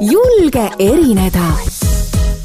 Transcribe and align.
julge 0.00 0.70
erineda. 0.78 1.44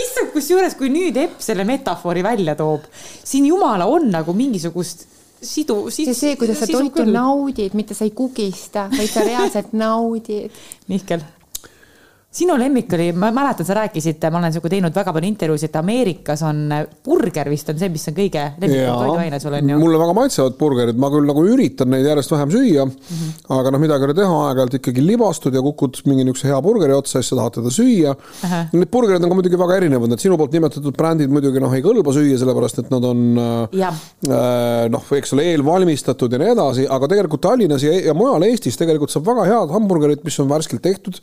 issand, 0.04 0.30
kusjuures, 0.34 0.76
kui 0.78 0.90
nüüd 0.92 1.16
Epp 1.20 1.40
selle 1.44 1.64
metafoori 1.68 2.22
välja 2.24 2.54
toob, 2.58 2.86
siin 3.24 3.48
jumala 3.50 3.88
on 3.90 4.10
nagu 4.12 4.34
mingisugust 4.36 5.06
sidu, 5.42 5.90
sidu. 5.90 6.12
see, 6.12 6.14
see, 6.14 6.36
kuidas 6.40 6.60
sa 6.60 6.68
toitu 6.70 7.04
naudid, 7.08 7.74
mitte 7.78 7.96
sa 7.96 8.04
ei 8.04 8.14
kugista, 8.16 8.88
vaid 8.92 9.10
sa 9.10 9.24
reaalselt 9.24 9.72
naudid. 9.76 10.52
Mihkel 10.92 11.24
sinu 12.30 12.54
lemmik 12.54 12.92
oli, 12.94 13.08
ma 13.18 13.32
mäletan, 13.34 13.66
sa 13.66 13.74
rääkisid, 13.74 14.22
ma 14.30 14.38
olen 14.38 14.52
sinuga 14.54 14.70
teinud 14.70 14.94
väga 14.94 15.10
palju 15.16 15.28
intervjuusid, 15.32 15.74
Ameerikas 15.80 16.44
on 16.46 16.60
burger 17.02 17.48
vist 17.50 17.72
on 17.72 17.78
see, 17.80 17.88
mis 17.90 18.04
on 18.06 18.14
kõige 18.14 18.44
lemmikum 18.62 19.00
toiduaine 19.00 19.40
sul 19.42 19.56
on 19.58 19.72
ju. 19.72 19.78
mulle 19.80 19.98
väga 19.98 20.14
maitsevad 20.14 20.54
burgerid, 20.60 21.00
ma 21.02 21.10
küll 21.10 21.26
nagu 21.26 21.42
üritan 21.42 21.90
neid 21.90 22.06
järjest 22.06 22.30
vähem 22.30 22.52
süüa 22.54 22.84
mm, 22.86 22.92
-hmm. 23.08 23.32
aga 23.56 23.72
noh, 23.74 23.82
midagi 23.82 24.06
ei 24.06 24.10
ole 24.12 24.16
teha, 24.20 24.36
aeg-ajalt 24.50 24.76
ikkagi 24.78 25.02
libastud 25.08 25.58
ja 25.58 25.62
kukud 25.64 25.98
mingi 26.06 26.28
niisuguse 26.28 26.52
hea 26.52 26.60
burgeri 26.62 26.94
otsa 26.94 27.18
ja 27.18 27.24
siis 27.24 27.32
sa 27.34 27.40
tahad 27.40 27.56
teda 27.58 27.72
süüa 27.74 28.14
uh. 28.14 28.46
-huh. 28.46 28.78
Need 28.78 28.92
burgerid 28.94 29.26
on 29.26 29.34
ka 29.34 29.38
muidugi 29.40 29.58
väga 29.58 29.80
erinevad, 29.80 30.14
need 30.14 30.22
sinu 30.22 30.38
poolt 30.38 30.54
nimetatud 30.54 30.94
brändid 30.96 31.34
muidugi 31.34 31.58
noh, 31.58 31.74
ei 31.74 31.82
kõlba 31.82 32.14
süüa, 32.14 32.38
sellepärast 32.38 32.78
et 32.84 32.94
nad 32.94 33.04
on 33.10 33.26
äh, 33.42 34.86
noh, 34.94 35.10
eks 35.18 35.34
ole, 35.34 35.48
eelvalmistatud 35.50 36.30
ja 36.30 36.38
nii 36.38 36.54
edasi, 36.54 36.86
aga 36.86 37.10
tegelikult 37.10 37.42
Tallinnas 37.42 37.82
ja, 37.82 37.98
ja 38.06 38.14
mujal 38.14 38.46
Eestis 38.46 38.78
tegelikult 38.78 39.10
saab 39.10 39.26
väga 39.26 39.50
head 39.50 39.74
hamburgerit, 39.74 40.22
mis 40.22 40.38
on 40.38 40.48
värskelt 40.48 40.82
tehtud. 40.86 41.18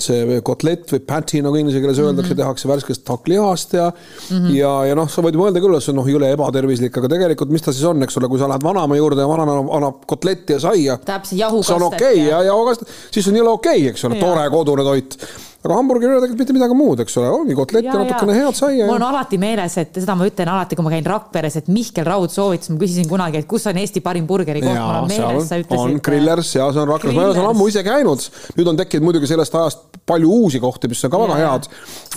See 0.00 0.40
kotlett 0.44 0.90
või 0.92 1.00
patty, 1.08 1.40
nagu 1.44 1.56
inglise 1.56 1.80
keeles 1.80 1.98
öeldakse 2.02 2.28
mm, 2.28 2.34
-hmm. 2.34 2.42
tehakse 2.42 2.68
värskest 2.68 3.08
hakklihast 3.08 3.72
ja 3.78 3.86
mm 3.88 4.36
-hmm. 4.36 4.54
ja, 4.58 4.72
ja 4.90 4.98
noh, 4.98 5.08
sa 5.10 5.24
võid 5.24 5.38
mõelda 5.40 5.62
küll, 5.64 5.76
et 5.76 5.84
see 5.84 5.94
on 5.94 6.00
noh, 6.02 6.10
jõle 6.10 6.30
ebatervislik, 6.34 6.98
aga 7.00 7.08
tegelikult, 7.08 7.50
mis 7.50 7.64
ta 7.64 7.72
siis 7.72 7.88
on, 7.88 8.02
eks 8.04 8.20
ole, 8.20 8.28
kui 8.28 8.38
sa 8.38 8.48
lähed 8.48 8.64
vanaema 8.64 8.96
juurde 8.96 9.24
ja 9.24 9.28
vanaema 9.28 9.56
annab 9.78 10.04
kotletti 10.06 10.52
ja 10.52 10.60
saia. 10.60 10.98
täpselt, 11.04 11.40
jahukastet. 11.40 11.66
see 11.66 11.76
on 11.76 11.92
okei 11.92 12.14
okay, 12.14 12.28
ja, 12.28 12.42
ja 12.42 12.52
jahukastet, 12.52 12.88
siis 13.10 13.28
on 13.28 13.40
jõle 13.40 13.56
okei 13.56 13.78
okay,, 13.78 13.90
eks 13.90 14.04
ole, 14.04 14.20
tore 14.20 14.50
kodune 14.50 14.84
toit 14.84 15.18
aga 15.66 15.78
hamburger 15.80 16.10
ei 16.10 16.16
ole 16.16 16.22
tegelikult 16.24 16.42
mitte 16.44 16.56
midagi 16.56 16.78
muud, 16.78 17.02
eks 17.04 17.18
ole, 17.20 17.32
ongi 17.40 17.56
kotlett 17.58 17.86
ja, 17.86 17.94
ja 17.94 18.04
natukene 18.04 18.36
head 18.38 18.58
saia. 18.58 18.86
mul 18.88 18.96
on 18.98 19.06
alati 19.08 19.40
meeles, 19.42 19.76
et 19.82 19.98
seda 19.98 20.16
ma 20.18 20.28
ütlen 20.28 20.52
alati, 20.52 20.78
kui 20.78 20.86
ma 20.86 20.94
käin 20.94 21.10
Rakveres, 21.10 21.58
et 21.60 21.70
Mihkel 21.72 22.06
Raud 22.08 22.32
soovitas, 22.32 22.70
ma 22.72 22.80
küsisin 22.80 23.10
kunagi, 23.10 23.42
et 23.42 23.50
kus 23.50 23.66
on 23.70 23.80
Eesti 23.82 24.02
parim 24.04 24.26
burgerikoht, 24.28 24.72
mul 24.76 25.02
on 25.02 25.10
meeles, 25.10 25.50
sa 25.50 25.60
ütlesid. 25.60 25.82
on 25.82 26.00
Grillers 26.06 26.54
ja 26.56 26.70
see 26.72 26.82
on 26.82 26.90
Rakveres, 26.94 27.16
ma 27.16 27.26
ei 27.26 27.32
ole 27.32 27.38
seal 27.40 27.50
ammu 27.52 27.68
ise 27.72 27.84
käinud. 27.86 28.26
nüüd 28.56 28.72
on 28.72 28.80
tekkinud 28.82 29.10
muidugi 29.10 29.30
sellest 29.30 29.60
ajast 29.60 29.86
palju 30.06 30.30
uusi 30.30 30.60
kohti, 30.62 30.88
mis 30.88 31.02
on 31.04 31.10
ka 31.10 31.18
väga 31.18 31.36
head, 31.40 31.68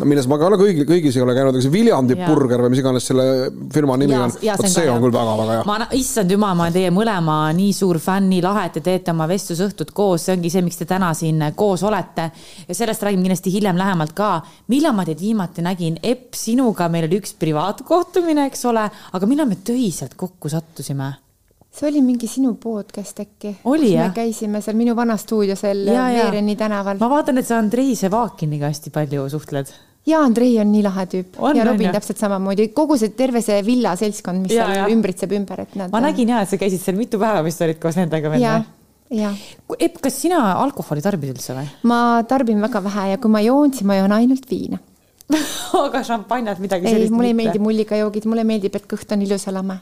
milles 0.05 0.27
ma 0.29 0.37
ka 0.37 0.51
kõigi, 0.59 0.85
kõigis 0.85 1.15
ei 1.17 1.23
ole 1.25 1.33
käinud, 1.37 1.55
aga 1.55 1.63
see 1.65 1.73
Viljandi 1.73 2.17
ja. 2.19 2.27
burger 2.29 2.61
või 2.61 2.73
mis 2.75 2.81
iganes 2.83 3.07
selle 3.09 3.25
firma 3.73 3.95
nimi 3.97 4.13
ja, 4.13 4.27
on, 4.27 4.35
vot 4.61 4.69
see 4.69 4.85
on 4.91 5.01
küll 5.01 5.15
väga-väga 5.15 5.55
hea. 5.57 5.63
ma, 5.65 5.77
issand 5.97 6.33
jumal, 6.35 6.53
ma 6.57 6.67
olen 6.67 6.75
teie 6.75 6.91
mõlema 6.93 7.37
nii 7.57 7.73
suur 7.73 7.97
fänn, 8.03 8.29
nii 8.29 8.43
lahe, 8.45 8.67
et 8.69 8.77
te 8.77 8.83
teete 8.85 9.13
oma 9.15 9.25
vestlusõhtut 9.29 9.93
koos, 9.97 10.27
see 10.27 10.35
ongi 10.37 10.53
see, 10.53 10.61
miks 10.65 10.77
te 10.77 10.85
täna 10.89 11.09
siin 11.17 11.41
koos 11.57 11.83
olete. 11.89 12.29
ja 12.67 12.77
sellest 12.77 13.07
räägime 13.07 13.25
kindlasti 13.25 13.38
hiljem 13.47 13.77
lähemalt 13.79 14.13
ka. 14.17 14.41
millal 14.67 14.93
ma 14.97 15.05
teid 15.07 15.21
viimati 15.21 15.63
nägin, 15.63 15.97
Epp, 16.03 16.33
sinuga 16.35 16.89
meil 16.89 17.07
oli 17.07 17.21
üks 17.21 17.33
privaatkohtumine, 17.39 18.49
eks 18.51 18.65
ole, 18.69 18.85
aga 19.13 19.29
millal 19.29 19.47
me 19.47 19.59
töiselt 19.63 20.17
kokku 20.19 20.51
sattusime? 20.51 21.13
see 21.79 21.87
oli 21.87 22.01
mingi 22.01 22.27
sinu 22.27 22.55
podcast 22.59 23.19
äkki. 23.23 23.59
oli 23.69 23.93
jah? 23.93 24.09
me 24.09 24.15
käisime 24.15 24.61
seal 24.61 24.77
minu 24.77 24.95
vana 24.97 25.17
stuudio 25.17 25.55
seal 25.55 25.85
Veereni 25.85 26.55
tänaval. 26.59 26.97
ma 26.99 27.09
vaatan, 27.09 27.37
et 27.37 27.47
sa 27.47 27.59
Andrei 27.61 27.95
Sevakiniga 27.95 28.67
hästi 28.71 28.89
palju 28.91 29.29
suhtled 29.29 29.71
ja 30.09 30.23
Andrei 30.25 30.57
on 30.61 30.71
nii 30.71 30.83
lahe 30.83 31.05
tüüp 31.11 31.37
on, 31.37 31.57
ja 31.57 31.65
Robin 31.67 31.91
on, 31.91 31.95
täpselt 31.97 32.21
samamoodi, 32.21 32.69
kogu 32.75 32.97
see 32.99 33.13
terve 33.17 33.43
see 33.45 33.61
villa 33.65 33.93
seltskond, 33.99 34.45
mis 34.45 34.55
ja, 34.55 34.65
seal 34.65 34.81
ja. 34.81 34.89
ümbritseb 34.95 35.37
ümber, 35.37 35.63
et 35.65 35.77
nad. 35.79 35.93
ma 35.93 36.01
nägin 36.03 36.33
ja, 36.33 36.43
et 36.43 36.51
sa 36.51 36.59
käisid 36.61 36.81
seal 36.83 36.97
mitu 36.99 37.21
päeva 37.21 37.43
vist 37.45 37.61
olid 37.65 37.81
koos 37.81 37.99
nendega 37.99 38.33
veel? 38.33 38.45
Epp, 39.09 40.01
kas 40.03 40.19
sina 40.21 40.41
alkoholi 40.61 41.01
tarbid 41.01 41.33
üldse 41.33 41.55
või? 41.57 41.65
ma 41.89 42.21
tarbin 42.29 42.61
väga 42.61 42.81
vähe 42.85 43.07
ja 43.13 43.21
kui 43.21 43.31
ma 43.33 43.41
joon, 43.41 43.73
siis 43.73 43.87
ma 43.89 43.97
joon 43.97 44.13
ainult 44.13 44.45
viina 44.49 44.77
aga 45.85 46.03
šampanjat, 46.05 46.61
midagi 46.61 46.87
ei, 46.87 46.97
sellist? 46.97 47.13
mulle 47.13 47.31
ei 47.33 47.37
meeldi 47.37 47.61
mullikajoogid, 47.61 48.27
mulle 48.29 48.45
meeldib, 48.47 48.75
et 48.77 48.85
kõht 48.89 49.15
on 49.15 49.25
ilus 49.25 49.47
ja 49.47 49.55
lame 49.55 49.79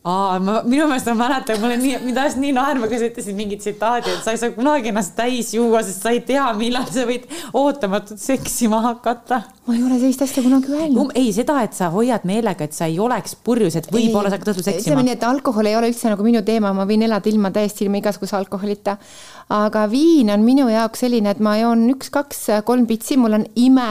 aa, 0.00 0.38
ma 0.40 0.60
minu 0.64 0.86
meelest 0.88 1.08
ma 1.10 1.14
mäletan, 1.26 1.58
mul 1.60 1.74
on 1.74 1.82
nii, 1.82 1.98
mind 2.06 2.18
ajas 2.22 2.36
nii 2.40 2.54
naerma, 2.56 2.88
kui 2.88 2.96
sa 2.96 3.08
ütlesid 3.10 3.36
mingi 3.36 3.58
tsitaadi, 3.60 4.14
et 4.14 4.22
sa 4.24 4.32
ei 4.32 4.38
saa 4.40 4.54
kunagi 4.54 4.88
ennast 4.88 5.12
täis 5.18 5.50
juua, 5.52 5.82
sest 5.84 6.06
sa 6.06 6.14
ei 6.14 6.22
tea, 6.24 6.46
millal 6.56 6.86
sa 6.88 7.04
võid 7.08 7.26
ootamatult 7.60 8.20
seksima 8.20 8.80
hakata. 8.86 9.42
ma 9.68 9.76
ei 9.76 9.82
ole 9.84 9.98
sellist 10.00 10.24
asja 10.24 10.42
kunagi 10.46 10.72
öelnud. 10.72 11.12
ei, 11.20 11.28
seda, 11.36 11.58
et 11.66 11.76
sa 11.76 11.90
hoiad 11.92 12.24
meelega, 12.28 12.64
et 12.64 12.76
sa 12.76 12.88
ei 12.88 12.96
oleks 12.98 13.36
purjus, 13.44 13.76
et 13.76 13.90
võib-olla 13.92 14.32
sa 14.32 14.38
hakkad 14.38 14.54
õhtul 14.54 14.66
seksima. 14.70 14.86
ütleme 14.86 15.04
nii, 15.04 15.18
et 15.18 15.26
alkohol 15.28 15.68
ei 15.68 15.76
ole 15.76 15.92
üldse 15.92 16.08
nagu 16.08 16.24
minu 16.24 16.40
teema, 16.48 16.72
ma 16.76 16.88
võin 16.88 17.04
elada 17.04 17.28
ilma 17.28 17.52
täiesti 17.52 17.84
ilma 17.84 18.00
igasuguse 18.00 18.38
alkoholita. 18.40 18.96
aga 19.52 19.84
viin 19.90 20.30
on 20.32 20.40
minu 20.46 20.68
jaoks 20.70 21.04
selline, 21.04 21.34
et 21.34 21.44
ma 21.44 21.58
joon 21.58 21.84
üks-kaks-kolm 21.92 22.86
pitsi, 22.88 23.18
mul 23.20 23.36
on 23.36 23.44
ime 23.58 23.86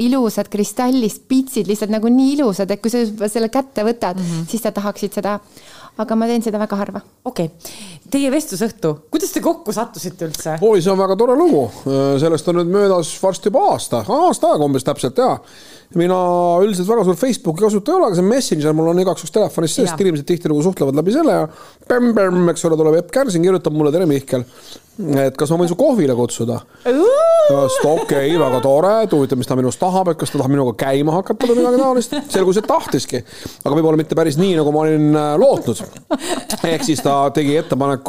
ilusad 0.00 0.50
kristallist 0.50 1.28
pitsid, 1.30 1.70
lihtsalt 1.70 1.92
nagu 1.92 2.10
nii 2.10 2.34
ilusad, 2.38 2.70
et 2.72 2.82
kui 2.82 2.90
sa 2.90 3.04
selle 3.28 3.52
kätte 3.52 3.86
võtad 3.86 4.18
mm, 4.18 4.26
-hmm. 4.26 4.50
siis 4.50 4.62
sa 4.64 4.72
tahaksid 4.74 5.20
seda 5.20 5.38
aga 5.98 6.16
ma 6.16 6.26
teen 6.26 6.42
seda 6.42 6.58
väga 6.58 6.76
harva. 6.76 7.02
okei 7.24 7.46
okay., 7.46 8.01
teie 8.12 8.30
vestlusõhtu, 8.32 8.92
kuidas 9.12 9.32
te 9.32 9.42
kokku 9.44 9.74
sattusite 9.74 10.28
üldse? 10.28 10.56
oi, 10.60 10.82
see 10.84 10.92
on 10.92 11.00
väga 11.00 11.16
tore 11.20 11.36
lugu, 11.38 11.64
sellest 12.20 12.50
on 12.52 12.60
nüüd 12.60 12.72
möödas 12.72 13.12
varsti 13.22 13.50
juba 13.50 13.64
aasta, 13.72 14.02
aasta 14.04 14.52
aega 14.52 14.68
umbes 14.68 14.86
täpselt 14.86 15.20
ja 15.22 15.30
mina 15.98 16.18
üldiselt 16.64 16.88
väga 16.88 17.06
suur 17.08 17.18
Facebooki 17.20 17.64
kasutaja 17.64 17.96
ei 17.96 18.00
ole, 18.00 18.10
aga 18.10 18.20
see 18.20 18.28
Messenger 18.28 18.76
mul 18.76 18.92
on 18.92 19.02
igaks 19.02 19.24
juhuks 19.24 19.34
telefonis 19.34 19.76
sees, 19.78 19.92
inimesed 19.98 20.28
tihtilugu 20.28 20.64
suhtlevad 20.68 20.96
läbi 21.00 21.16
selle 21.16 21.36
ja 21.40 21.50
pämm-pämm, 21.88 22.48
eks 22.52 22.64
ole, 22.68 22.80
tuleb 22.80 23.00
Epp 23.02 23.12
Kärsing, 23.14 23.44
kirjutab 23.44 23.76
mulle, 23.76 23.92
tere 23.94 24.08
Mihkel 24.08 24.46
et 25.00 25.36
kas 25.38 25.50
ma 25.52 25.56
võin 25.62 25.70
su 25.70 25.76
kohvile 25.78 26.14
kutsuda. 26.16 26.58
okei 27.88 28.34
väga 28.38 28.60
tore, 28.62 28.92
et 29.06 29.14
huvitav, 29.16 29.38
mis 29.40 29.48
ta 29.48 29.56
minust 29.56 29.80
tahab, 29.80 30.10
et 30.12 30.18
kas 30.20 30.30
ta 30.30 30.38
tahab 30.38 30.52
minuga 30.52 30.74
käima 30.84 31.14
hakata 31.16 31.48
või 31.48 31.62
midagi 31.62 31.80
taolist. 31.80 32.16
selgus, 32.32 32.60
et 32.60 32.68
tahtiski, 32.68 33.22
aga 33.64 33.72
võib-olla 33.72 34.00
mitte 34.00 34.18
päris 34.18 34.36
nii, 34.40 34.52
nagu 34.60 34.74
ma 34.74 34.84
olin 34.84 35.16
äh, 35.16 35.30
lootnud. 35.40 35.80
ehk 36.72 36.84
siis 36.84 37.00
ta 37.04 37.16
tegi 37.34 37.56
ettepaneku, 37.62 38.01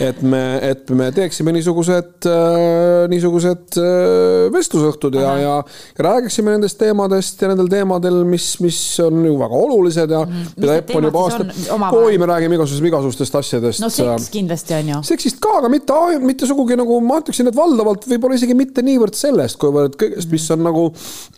et 0.00 0.22
me, 0.22 0.42
et 0.62 0.90
me 0.90 1.10
teeksime 1.14 1.54
niisugused 1.56 2.28
äh,, 2.30 3.06
niisugused 3.12 3.78
äh, 3.80 4.46
vestlusõhtud 4.54 5.18
ja, 5.20 5.34
ja, 5.40 5.56
ja 5.56 6.04
räägiksime 6.08 6.56
nendest 6.56 6.78
teemadest 6.80 7.42
ja 7.42 7.50
nendel 7.52 7.70
teemadel, 7.72 8.22
mis, 8.28 8.48
mis 8.64 8.80
on 9.04 9.24
ju 9.26 9.36
väga 9.40 9.62
olulised 9.66 10.14
ja 10.16 10.22
mm, 10.26 10.52
mida 10.60 10.78
Epp 10.80 10.94
on 10.98 11.08
juba 11.08 11.24
aastaid. 11.26 11.52
oi, 11.96 12.18
me 12.18 12.28
räägime 12.28 12.58
igasugustest, 12.58 12.88
igasugustest 12.90 13.40
asjadest. 13.40 13.84
no 13.84 13.90
seks 13.92 14.30
kindlasti 14.34 14.76
on 14.78 14.92
ju. 14.94 15.02
seksist 15.12 15.40
ka, 15.42 15.58
aga 15.60 15.72
mitte 15.72 15.96
mitte 16.26 16.46
sugugi 16.48 16.76
nagu 16.78 16.98
ma 17.04 17.20
ütleksin, 17.22 17.50
et 17.50 17.56
valdavalt 17.56 18.06
võib-olla 18.10 18.38
isegi 18.38 18.56
mitte 18.58 18.84
niivõrd 18.86 19.16
sellest, 19.16 19.58
kuivõrd 19.62 19.96
kõigest, 20.00 20.30
mis 20.32 20.46
on 20.54 20.62
nagu 20.66 20.86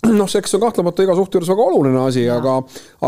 noh, 0.09 0.31
seks 0.31 0.56
on 0.56 0.62
kahtlemata 0.65 1.05
iga 1.05 1.17
suhte 1.19 1.39
juures 1.39 1.51
väga 1.53 1.67
oluline 1.71 2.01
asi, 2.03 2.25
aga, 2.33 2.59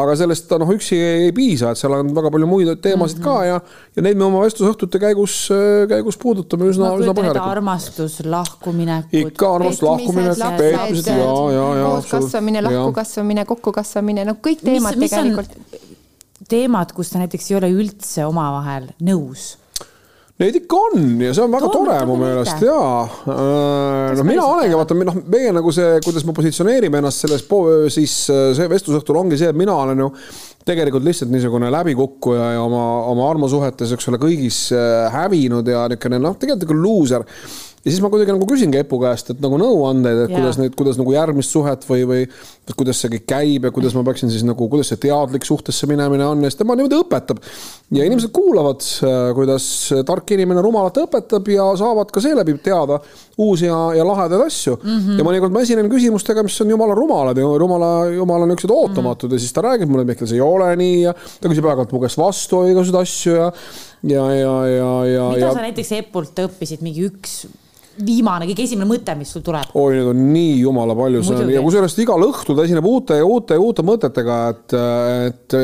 aga 0.00 0.16
sellest 0.18 0.52
noh, 0.60 0.72
üksi 0.76 0.98
ei, 0.98 1.28
ei 1.28 1.34
piisa, 1.36 1.72
et 1.72 1.80
seal 1.80 1.96
on 1.98 2.12
väga 2.16 2.32
palju 2.34 2.50
muid 2.50 2.72
teemasid 2.82 3.20
mm 3.20 3.24
-hmm. 3.24 3.40
ka 3.40 3.44
ja, 3.48 3.60
ja 3.96 4.06
neid 4.06 4.20
me 4.20 4.28
oma 4.28 4.44
vestlusõhtute 4.70 5.00
käigus, 5.02 5.36
käigus 5.90 6.18
puudutame 6.20 6.68
üsna, 6.70 6.92
üsna 6.98 7.14
põhjalikult. 7.14 7.50
armastus, 7.50 8.20
lahkuminekud. 8.24 9.30
ikka 9.30 9.54
armastus, 9.54 9.82
lahkuminek, 9.82 10.58
peetmised 10.58 11.10
ja, 11.10 11.30
ja, 11.54 11.64
ja. 11.76 11.86
koos 11.86 12.10
kasvamine, 12.10 12.62
lahku 12.62 12.92
kasvamine, 12.92 13.44
kokku 13.44 13.72
kasvamine, 13.72 14.24
no 14.24 14.36
kõik 14.40 14.62
teemad 14.64 14.96
mis, 14.96 15.00
mis 15.04 15.10
tegelikult. 15.10 15.80
teemad, 16.48 16.92
kus 16.92 17.10
te 17.10 17.22
näiteks 17.22 17.50
ei 17.50 17.58
ole 17.58 17.72
üldse 17.74 18.26
omavahel 18.26 18.90
nõus 19.00 19.56
Neid 20.40 20.56
ikka 20.56 20.78
on 20.88 21.02
ja 21.20 21.34
see 21.36 21.44
on 21.44 21.52
väga 21.52 21.68
tore 21.68 21.96
mu 22.08 22.14
meelest 22.16 22.62
jaa. 22.64 23.00
no 24.16 24.24
mina 24.24 24.46
olengi, 24.48 24.76
vaata, 24.78 24.96
noh, 24.96 25.18
meie 25.28 25.50
nagu 25.52 25.72
see, 25.76 25.98
kuidas 26.04 26.24
me 26.24 26.32
positsioneerime 26.36 27.02
ennast 27.02 27.26
selles, 27.26 27.44
siis 27.92 28.14
äh, 28.32 28.46
see 28.56 28.70
vestlusõhtul 28.72 29.20
ongi 29.20 29.36
see, 29.40 29.50
et 29.52 29.58
mina 29.58 29.74
olen 29.76 30.00
ju 30.00 30.08
tegelikult 30.64 31.04
lihtsalt 31.04 31.32
niisugune 31.32 31.68
läbikukkuja 31.72 32.54
ja 32.54 32.62
oma, 32.64 32.84
oma 33.12 33.28
armusuhetes, 33.34 33.92
eks 33.96 34.08
ole, 34.08 34.20
kõigis 34.22 34.62
äh, 34.76 35.10
hävinud 35.12 35.68
ja 35.68 35.84
niisugune 35.92 36.22
noh, 36.24 36.38
tegelikult 36.40 36.68
nagu 36.70 36.80
luuser 36.88 37.26
ja 37.80 37.88
siis 37.88 38.00
ma 38.04 38.10
kuidagi 38.12 38.34
nagu 38.34 38.44
küsingi 38.48 38.76
Epu 38.82 38.98
käest, 39.00 39.30
et 39.32 39.38
nagu 39.40 39.56
nõuandeid, 39.60 40.26
et 40.26 40.32
Jaa. 40.32 40.36
kuidas 40.36 40.58
neid, 40.60 40.74
kuidas 40.76 40.98
nagu 41.00 41.14
järgmist 41.14 41.54
suhet 41.54 41.86
või, 41.88 42.02
või 42.08 42.26
kuidas 42.76 43.00
see 43.00 43.12
kõik 43.14 43.24
käib 43.30 43.66
ja 43.66 43.70
kuidas 43.72 43.94
ma 43.96 44.02
peaksin 44.04 44.32
siis 44.32 44.44
nagu, 44.44 44.66
kuidas 44.72 44.90
see 44.92 45.00
teadlik 45.00 45.46
suhtesse 45.48 45.88
minemine 45.88 46.26
on 46.28 46.44
ja 46.44 46.50
siis 46.50 46.60
tema 46.60 46.76
niimoodi 46.76 46.98
õpetab. 47.00 47.40
ja 47.96 48.04
inimesed 48.04 48.32
kuulavad, 48.36 48.84
kuidas 49.36 49.64
tark 50.06 50.34
inimene 50.36 50.60
rumalat 50.64 51.00
õpetab 51.06 51.48
ja 51.48 51.70
saavad 51.80 52.12
ka 52.12 52.20
seeläbi 52.20 52.58
teada 52.60 53.00
uusi 53.40 53.70
ja, 53.70 53.78
ja 53.96 54.04
lahedaid 54.04 54.44
asju 54.44 54.76
mm. 54.76 54.98
-hmm. 54.98 55.22
ja 55.22 55.26
mõnikord 55.30 55.56
ma 55.56 55.64
esinen 55.64 55.88
küsimustega, 55.88 56.44
mis 56.44 56.60
on 56.60 56.76
jumala 56.76 56.94
rumalad 56.98 57.40
ja 57.40 57.48
jumala, 57.48 57.90
jumala 58.12 58.50
niisugused 58.50 58.76
ootamatud 58.76 59.30
mm 59.30 59.32
-hmm. 59.32 59.40
ja 59.40 59.46
siis 59.46 59.56
ta 59.56 59.64
räägib 59.64 59.88
mulle, 59.88 60.04
et 60.04 60.12
Mihkel, 60.12 60.28
see 60.28 60.36
ei 60.36 60.44
ole 60.44 60.68
nii 60.76 61.00
ja 61.06 61.14
ta 61.14 61.48
küsib 61.48 61.64
aeg-ajalt 61.64 61.96
mu 61.96 62.04
käest 62.04 62.20
vastu 62.20 62.62
igasuguseid 62.68 63.00
asju 63.00 63.34
ja, 63.40 63.50
ja, 64.02 64.28
ja, 64.34 64.54
ja, 64.68 64.92
ja, 65.06 65.26
mida 65.32 65.46
ja 65.46 65.54
sa 65.54 65.64
näiteks 65.64 65.92
Epult 65.96 66.44
õppisid, 66.44 66.84
mingi 66.84 67.08
üks 67.08 67.46
viimane, 68.06 68.48
kõige 68.50 68.64
esimene 68.66 68.88
mõte, 68.90 69.16
mis 69.18 69.32
sul 69.32 69.44
tuleb? 69.46 69.74
oi, 69.74 69.96
neid 69.96 70.12
on 70.12 70.22
nii 70.34 70.54
jumala 70.62 70.96
palju, 70.98 71.24
see 71.26 71.42
on 71.44 71.52
ja 71.54 71.64
kusjuures 71.64 71.98
igal 72.04 72.26
õhtul 72.28 72.58
ta 72.58 72.66
esineb 72.68 72.88
uute 72.90 73.20
ja 73.20 73.26
uute 73.26 73.58
ja 73.58 73.64
uute 73.64 73.84
mõtetega, 73.86 74.40
et, 74.54 74.78
et 75.30 75.58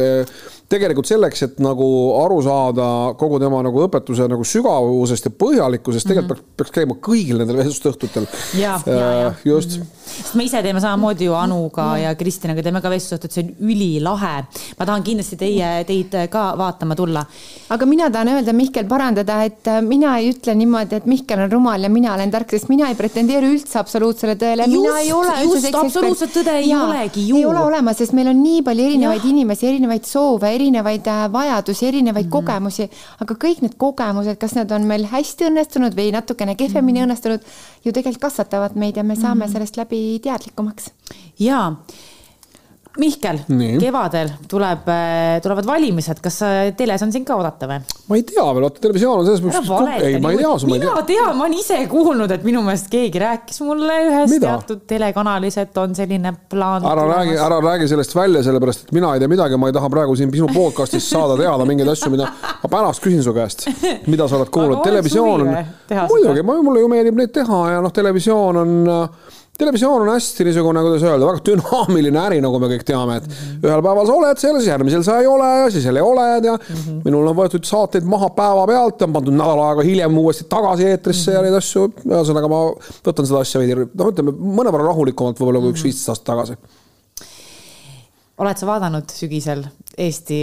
tegelikult 0.70 1.06
selleks, 1.06 1.42
et 1.46 1.60
nagu 1.62 1.86
aru 2.18 2.40
saada 2.42 2.86
kogu 3.18 3.38
tema 3.42 3.60
nagu 3.62 3.84
õpetuse 3.86 4.26
nagu 4.30 4.44
sügavusest 4.46 5.28
ja 5.28 5.32
põhjalikkusest, 5.42 6.08
tegelikult 6.10 6.40
peaks, 6.42 6.56
peaks 6.58 6.74
käima 6.74 6.96
kõigil 7.02 7.38
nendel 7.38 7.60
vestlusõhtutel. 7.60 8.26
Mhm. 8.26 8.60
Ja, 8.60 8.74
ja, 8.86 9.10
ja. 9.20 9.34
just. 9.46 9.78
sest 10.06 10.34
me 10.38 10.46
ise 10.46 10.62
teeme 10.64 10.82
samamoodi 10.82 11.28
ju 11.28 11.36
Anuga 11.38 11.86
ja 12.00 12.14
Kristinaga 12.18 12.64
teeme 12.66 12.82
ka 12.82 12.90
vestlusõhtut, 12.90 13.34
see 13.36 13.44
on 13.44 13.70
ülilahe. 13.70 14.34
ma 14.78 14.88
tahan 14.88 15.06
kindlasti 15.06 15.38
teie, 15.38 15.70
teid 15.86 16.16
ka 16.30 16.46
vaatama 16.58 16.96
tulla. 16.98 17.22
aga 17.70 17.86
mina 17.86 18.10
tahan 18.10 18.32
öelda, 18.34 18.54
Mihkel, 18.56 18.88
parandada, 18.90 19.42
et 19.46 19.70
äh, 19.70 19.80
mina 19.82 20.16
ei 20.18 20.32
ütle 20.32 20.54
niimoodi, 20.58 20.98
et 20.98 21.06
Mihkel 21.06 21.44
on 21.46 21.52
rumal 21.52 21.82
ja 21.82 21.92
mina 21.92 22.14
olen 22.14 22.30
tark, 22.34 22.50
sest 22.50 22.68
mina 22.72 22.90
ei 22.90 22.98
pretendeeri 22.98 23.52
üldse 23.54 23.78
absoluutsele 23.78 24.34
tõele. 24.40 24.66
mina 24.66 24.98
ei 24.98 25.10
Just, 25.10 25.30
ole 25.30 25.44
just, 25.46 25.74
absoluutset 25.74 26.34
tõde 26.34 26.58
ei 26.58 26.70
Jaa, 26.72 26.82
olegi 26.88 27.28
ju. 27.28 27.38
ei 27.38 27.46
ole 27.46 27.62
olemas, 27.62 28.00
sest 28.02 28.14
meil 28.16 28.32
on 28.32 28.42
nii 28.42 28.62
palju 28.66 28.90
erinevaid 28.90 29.22
Jah. 29.22 29.30
inimesi, 29.30 29.68
erinevaid 29.70 30.08
soove, 30.08 30.50
erinevaid 30.56 31.06
äh, 31.12 31.22
vajadusi, 31.32 31.86
erinevaid 31.86 32.26
mm 32.26 32.30
-hmm. 32.30 32.48
kogemusi, 32.48 32.88
aga 33.20 33.38
kõik 33.44 33.62
need 33.62 33.78
kogemused, 33.78 34.40
kas 34.42 34.56
need 34.58 34.72
on 34.72 34.88
meil 34.88 35.06
hästi 35.12 35.48
õnnestunud 35.50 35.96
või 35.96 36.10
natukene 36.12 36.54
kehvemini 36.54 37.00
mm 37.00 37.02
-hmm. 37.02 37.10
õnnestunud, 37.10 37.40
ju 37.84 37.92
tegelikult 37.92 38.22
kasvatavad 38.28 38.76
meid 38.76 38.96
ja 38.96 39.04
me 39.04 39.16
saame 39.16 39.34
mm 39.34 39.48
-hmm. 39.48 39.52
sellest 39.52 39.76
läbi 39.76 40.20
teadlikumaks. 40.22 40.90
ja 41.38 41.72
Mihkel 42.96 43.42
kevadel 43.80 44.30
tuleb, 44.48 44.86
tulevad 45.44 45.66
valimised, 45.68 46.20
kas 46.24 46.38
äh, 46.46 46.58
teles 46.76 47.02
on 47.04 47.12
sind 47.12 47.26
ka 47.28 47.36
oodata 47.36 47.68
või? 47.68 47.82
ma 48.08 48.18
ei 48.18 48.24
tea 48.26 48.44
veel, 48.46 48.64
vaata 48.64 48.82
televisioon 48.82 49.20
on 49.20 49.26
selles 49.28 49.42
mõttes, 49.44 49.68
ei, 50.00 50.20
ma 50.22 50.32
ei 50.32 50.40
tea, 50.40 50.52
mina 50.70 50.92
tea. 50.94 51.04
tean, 51.10 51.36
ma 51.36 51.46
olen 51.46 51.58
ise 51.58 51.78
kuulnud, 51.90 52.32
et 52.32 52.46
minu 52.46 52.62
meelest 52.66 52.88
keegi 52.92 53.20
rääkis 53.22 53.60
mulle 53.66 53.98
ühes 54.08 54.32
Mida? 54.32 54.54
teatud 54.54 54.84
telekanalis, 54.88 55.58
et 55.62 55.80
on 55.82 55.94
selline 55.98 56.32
plaan. 56.50 56.86
ära 56.88 57.06
räägi, 57.10 57.36
ära 57.48 57.60
räägi 57.64 57.88
sellest 57.92 58.16
välja, 58.16 58.42
sellepärast 58.46 58.86
et 58.86 58.96
mina 58.96 59.12
ei 59.14 59.22
tea 59.22 59.32
midagi, 59.32 59.60
ma 59.60 59.70
ei 59.70 59.76
taha 59.76 59.90
praegu 59.92 60.16
siin 60.16 60.32
sinu 60.32 60.48
podcast'is 60.54 61.10
saada 61.10 61.38
teada 61.40 61.68
mingeid 61.68 61.92
asju, 61.92 62.12
mida 62.14 62.30
ma 62.62 62.72
pärast 62.72 63.04
küsin 63.04 63.24
su 63.24 63.34
käest, 63.36 63.68
mida 64.06 64.28
sa 64.28 64.40
oled 64.40 64.52
kuulnud. 64.54 64.82
televisioon 64.86 65.46
on 65.46 65.56
muidugi, 66.10 66.46
mulle 66.46 66.84
ju 66.84 66.92
meeldib 66.92 67.18
neid 67.20 67.34
teha 67.34 67.62
ja 67.76 67.82
noh, 67.84 67.92
televisioon 67.94 68.62
on 68.62 68.76
televisioon 69.58 70.04
on 70.04 70.10
hästi 70.12 70.44
niisugune, 70.46 70.82
kuidas 70.84 71.04
öelda, 71.06 71.26
väga 71.28 71.42
dünaamiline 71.46 72.20
äri, 72.20 72.40
nagu 72.44 72.58
me 72.60 72.68
kõik 72.70 72.84
teame, 72.88 73.18
et 73.20 73.26
ühel 73.64 73.82
päeval 73.84 74.08
sa 74.08 74.16
oled 74.16 74.40
selles, 74.40 74.68
järgmisel 74.68 75.04
sa 75.06 75.18
ei 75.22 75.28
ole 75.30 75.48
ja 75.62 75.68
siis 75.72 75.86
jälle 75.88 76.02
oled 76.04 76.48
ja 76.48 76.56
minul 77.04 77.30
on 77.30 77.38
võetud 77.38 77.68
saateid 77.68 78.08
maha 78.08 78.30
päevapealt 78.36 79.00
ja 79.00 79.08
on 79.08 79.14
pandud 79.16 79.36
nädal 79.36 79.62
aega 79.66 79.86
hiljem 79.86 80.18
uuesti 80.20 80.48
tagasi 80.52 80.88
eetrisse 80.90 81.36
ja 81.36 81.44
neid 81.44 81.56
asju. 81.56 81.86
ühesõnaga, 82.04 82.50
ma 82.52 82.62
võtan 83.06 83.28
seda 83.28 83.44
asja 83.44 83.62
veidi, 83.62 83.78
noh, 83.86 84.10
ütleme 84.12 84.34
mõnevõrra 84.34 84.90
rahulikumalt 84.90 85.40
võib-olla 85.40 85.64
kui 85.64 85.76
üks 85.76 85.86
viisteist 85.86 86.12
aastat 86.12 86.28
tagasi. 86.32 86.58
oled 88.44 88.60
sa 88.60 88.68
vaadanud 88.68 89.16
sügisel 89.16 89.64
Eesti 89.96 90.36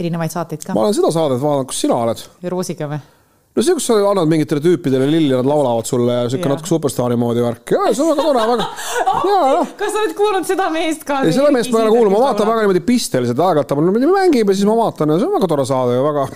erinevaid 0.00 0.32
saateid 0.32 0.64
ka? 0.64 0.72
ma 0.72 0.86
olen 0.86 0.96
seda 0.96 1.12
saadet 1.12 1.42
vaadanud, 1.42 1.68
kus 1.68 1.84
sina 1.84 2.00
oled? 2.06 2.24
Roosiga 2.48 2.88
või? 2.94 3.02
No 3.56 3.64
see, 3.64 3.76
kus 3.76 3.86
sa 3.88 3.96
annad 4.10 4.28
mingitele 4.30 4.60
tüüpidele 4.64 5.06
lilli 5.08 5.32
nad 5.32 5.46
laulavad 5.48 5.88
sulle 5.88 6.18
siuke 6.32 6.50
natuke 6.50 6.68
superstaari 6.70 7.16
moodi 7.20 7.44
värk 7.44 7.72
see 7.72 8.04
on 8.04 8.10
väga 8.12 8.26
tore, 8.26 8.42
väga. 8.52 8.66
ja, 9.30 9.38
noh. 9.56 9.70
kas 9.78 9.94
sa 9.94 10.02
oled 10.02 10.16
kuulnud 10.18 10.48
seda 10.48 10.68
meest 10.74 11.06
ka? 11.08 11.22
ei, 11.24 11.32
selle 11.36 11.54
meest 11.54 11.72
ma 11.72 11.80
ei 11.80 11.88
ole 11.88 11.94
kuulnud, 11.96 12.12
ma 12.12 12.24
vaatan 12.26 12.50
väga 12.50 12.66
niimoodi 12.66 12.84
pisteliselt, 12.86 13.40
aeg-ajalt 13.40 13.70
ta 13.70 13.78
mul 13.78 13.88
niimoodi 13.88 14.12
mängib 14.12 14.52
ja 14.52 14.58
siis 14.58 14.68
ma 14.68 14.76
vaatan 14.82 15.14
ja 15.14 15.20
see 15.22 15.30
on 15.30 15.36
väga 15.38 15.50
tore 15.54 15.66
saade 15.68 15.96
ja 15.96 16.04
väga, 16.04 16.26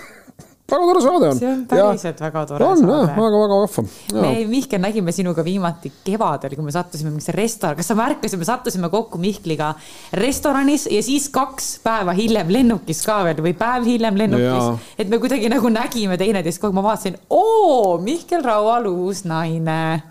väga 0.71 0.87
tore 0.87 1.01
saade 1.03 1.29
on. 1.29 1.39
see 1.39 1.49
on 1.51 1.63
päriselt 1.69 2.21
väga 2.23 2.43
tore 2.49 2.65
on 2.65 2.81
jah, 2.81 2.81
saade. 2.81 3.15
väga, 3.17 3.41
väga 3.43 3.59
vahva. 3.61 3.83
me 4.21 4.31
Mihkel 4.51 4.81
nägime 4.83 5.13
sinuga 5.15 5.45
viimati 5.45 5.91
kevadel, 6.05 6.55
kui 6.57 6.65
me 6.65 6.73
sattusime 6.75 7.11
mingisse 7.11 7.35
restorani, 7.35 7.79
kas 7.81 7.91
sa 7.91 7.97
märkasid, 7.99 8.39
me 8.41 8.47
sattusime 8.47 8.91
kokku 8.93 9.21
Mihkliga 9.21 9.73
restoranis 10.19 10.87
ja 10.91 11.01
siis 11.05 11.27
kaks 11.33 11.71
päeva 11.83 12.15
hiljem 12.17 12.51
lennukis 12.53 13.03
ka 13.07 13.21
veel 13.27 13.43
või 13.43 13.55
päev 13.57 13.87
hiljem 13.89 14.19
lennukis. 14.23 14.93
et 14.97 15.11
me 15.11 15.19
kuidagi 15.21 15.51
nagu 15.51 15.71
nägime 15.73 16.19
teineteist 16.21 16.61
kogu 16.61 16.71
aeg, 16.71 16.79
ma 16.79 16.87
vaatasin, 16.89 17.19
oo, 17.29 17.97
Mihkel 18.03 18.45
Raual 18.45 18.87
uus 18.91 19.25
naine. 19.29 20.01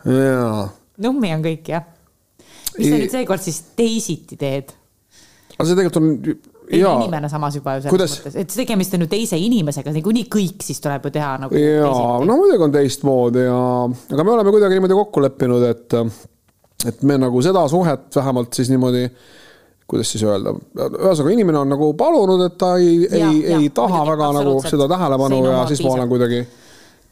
nummi 1.00 1.34
on 1.34 1.44
kõik 1.44 1.72
jah. 1.72 1.88
mis 2.76 2.86
sa 2.88 3.00
nüüd 3.00 3.12
seekord 3.12 3.42
siis 3.44 3.62
teisiti 3.76 4.38
teed? 4.40 4.76
aga 5.56 5.68
see 5.68 5.76
tegelikult 5.76 6.00
on, 6.00 6.49
inimene 6.78 7.28
samas 7.28 7.56
juba 7.58 7.76
ju 7.76 7.84
selles 7.84 7.94
Kuidas? 7.94 8.16
mõttes, 8.20 8.36
et 8.38 8.54
tegemist 8.54 8.94
on 8.94 9.04
ju 9.04 9.10
teise 9.10 9.38
inimesega, 9.40 9.94
niikuinii 9.96 10.26
kõik 10.30 10.64
siis 10.64 10.80
tuleb 10.82 11.08
ju 11.08 11.14
teha 11.14 11.32
nagu 11.44 11.54
teisiti. 11.54 12.28
no 12.30 12.38
muidugi 12.38 12.66
on 12.66 12.74
teistmoodi 12.74 13.44
ja, 13.46 13.58
aga 14.14 14.26
me 14.26 14.34
oleme 14.36 14.54
kuidagi 14.54 14.78
niimoodi 14.78 14.98
kokku 15.00 15.24
leppinud, 15.24 15.66
et, 15.66 15.98
et 16.92 17.04
me 17.06 17.18
nagu 17.20 17.42
seda 17.44 17.66
suhet 17.72 18.08
vähemalt 18.20 18.54
siis 18.56 18.70
niimoodi 18.72 19.08
kuidas 19.90 20.12
siis 20.12 20.22
öelda, 20.22 20.54
ühesõnaga 20.78 21.34
inimene 21.34 21.58
on 21.64 21.72
nagu 21.74 21.90
palunud, 21.98 22.44
et 22.46 22.56
ta 22.60 22.76
ei, 22.78 23.08
ei, 23.10 23.40
ei 23.50 23.70
taha 23.74 24.04
muidugi, 24.04 24.12
väga 24.12 24.28
nagu 24.38 24.52
seda 24.62 24.86
tähelepanu 24.92 25.40
ja 25.48 25.64
siis 25.66 25.82
ma 25.82 25.96
olen 25.96 26.12
kuidagi, 26.12 26.44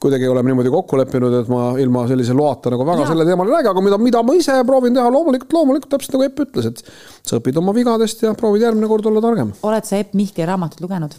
kuidagi 0.02 0.28
oleme 0.30 0.52
niimoodi 0.52 0.70
kokku 0.72 0.98
leppinud, 1.00 1.34
et 1.40 1.48
ma 1.50 1.62
ilma 1.82 2.04
sellise 2.10 2.36
loata 2.36 2.70
nagu 2.74 2.86
väga 2.86 3.04
Jaa. 3.04 3.12
selle 3.12 3.26
teemal 3.26 3.50
ei 3.50 3.56
räägi, 3.56 3.70
aga 3.72 3.84
mida, 3.84 3.98
mida 4.02 4.22
ma 4.22 4.36
ise 4.38 4.58
proovin 4.66 4.98
teha 4.98 5.10
loomulikult, 5.14 5.56
loomulikult 5.56 5.90
täpselt 5.94 6.14
nagu 6.16 6.28
Epp 6.28 6.44
ütles, 6.46 6.68
et 6.70 6.84
sa 7.26 7.40
õpid 7.40 7.58
oma 7.58 7.74
vigadest 7.74 8.22
ja 8.22 8.34
proovid 8.38 8.66
järgmine 8.68 8.90
kord 8.90 9.10
olla 9.10 9.24
targem. 9.24 9.52
oled 9.62 9.88
sa 9.88 9.98
Epp 9.98 10.14
Mihkli 10.18 10.46
raamatut 10.46 10.84
lugenud? 10.86 11.18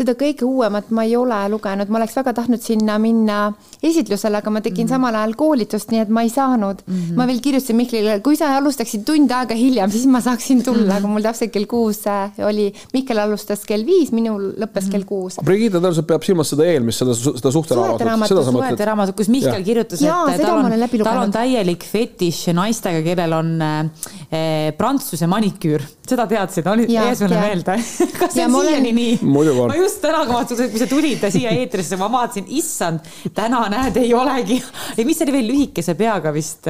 Seda 0.00 0.16
kõige 0.18 0.46
uuemat 0.48 0.90
ma 0.96 1.04
ei 1.08 1.16
ole 1.18 1.38
lugenud, 1.52 1.90
ma 1.92 2.00
oleks 2.00 2.16
väga 2.18 2.34
tahtnud 2.38 2.62
sinna 2.64 2.96
minna 3.02 3.38
esitlusele, 3.84 4.40
aga 4.40 4.52
ma 4.52 4.62
tegin 4.64 4.86
mm 4.86 4.88
-hmm. 4.88 4.94
samal 4.96 5.18
ajal 5.20 5.34
koolitust, 5.38 5.90
nii 5.92 6.02
et 6.04 6.08
ma 6.08 6.24
ei 6.26 6.32
saanud 6.32 6.82
mm. 6.86 6.94
-hmm. 6.94 7.16
ma 7.16 7.26
veel 7.30 7.40
kirjutasin 7.44 7.76
Mihklile, 7.76 8.20
kui 8.24 8.36
sa 8.36 8.54
alustaksid 8.56 9.04
tund 9.04 9.30
aega 9.30 9.54
hiljem, 9.54 9.90
siis 9.90 10.06
ma 10.06 10.20
saaksin 10.20 10.62
tulla 10.64 10.80
mm, 10.80 10.90
-hmm. 10.90 10.96
aga 10.96 11.06
mul 11.14 11.22
täpselt 11.28 11.52
kell 11.52 11.66
kuus 11.66 12.06
äh, 12.06 12.32
oli, 12.46 12.72
Mihkel 12.92 13.18
alustas 13.18 13.64
kell 13.68 13.86
viis, 13.86 14.12
minul 14.12 14.52
lõppes 14.52 14.84
mm 14.84 14.88
-hmm. 14.88 14.92
kell 14.92 15.04
kuus. 15.04 15.38
Brigitte 15.44 15.78
tõenäoliselt 15.78 16.06
peab 16.06 16.22
silmas 16.22 16.50
seda 16.50 16.64
eelmist, 16.64 16.98
seda, 16.98 17.14
seda 17.14 17.52
suhteraamatut, 17.52 18.44
Suheteraamatut, 18.50 19.16
kus 19.16 19.28
Mihkel 19.28 19.60
Jah. 19.60 19.64
kirjutas, 19.64 20.02
et 20.02 20.36
seda 20.36 20.46
tal 20.46 20.64
on 20.64 21.04
tal 21.04 21.22
on 21.22 21.32
täielik 21.32 21.84
fetiš 21.84 22.46
naistega, 22.56 23.02
kellel 23.02 23.32
on 23.32 23.54
äh, 23.62 24.72
prantsuse 24.76 25.26
maniküür. 25.26 25.82
seda 26.10 26.26
teadsid, 26.26 26.66
oli, 26.66 26.86
sulle 27.14 27.34
jaa. 27.34 27.42
meelde? 27.46 27.76
kas 28.20 28.32
see 28.34 28.42
Ja 28.42 28.48
on 28.48 28.66
siiani 28.66 28.92
nii? 28.92 29.18
Muidugi 29.22 29.60
on. 29.60 29.70
Ma 29.90 29.94
just 29.94 30.02
täna 30.04 30.22
kavatsusin, 30.26 30.70
kui 30.70 30.78
sa 30.78 30.86
tulid 30.86 31.24
siia 31.34 31.50
eetrisse, 31.58 31.98
ma 31.98 32.06
vaatasin, 32.12 32.46
issand, 32.60 33.06
täna 33.34 33.64
näed, 33.72 33.96
ei 33.98 34.14
olegi. 34.14 34.60
ei, 34.96 35.04
mis 35.04 35.18
see 35.18 35.26
oli 35.26 35.38
veel 35.38 35.48
lühikese 35.50 35.96
peaga 35.98 36.32
vist? 36.34 36.68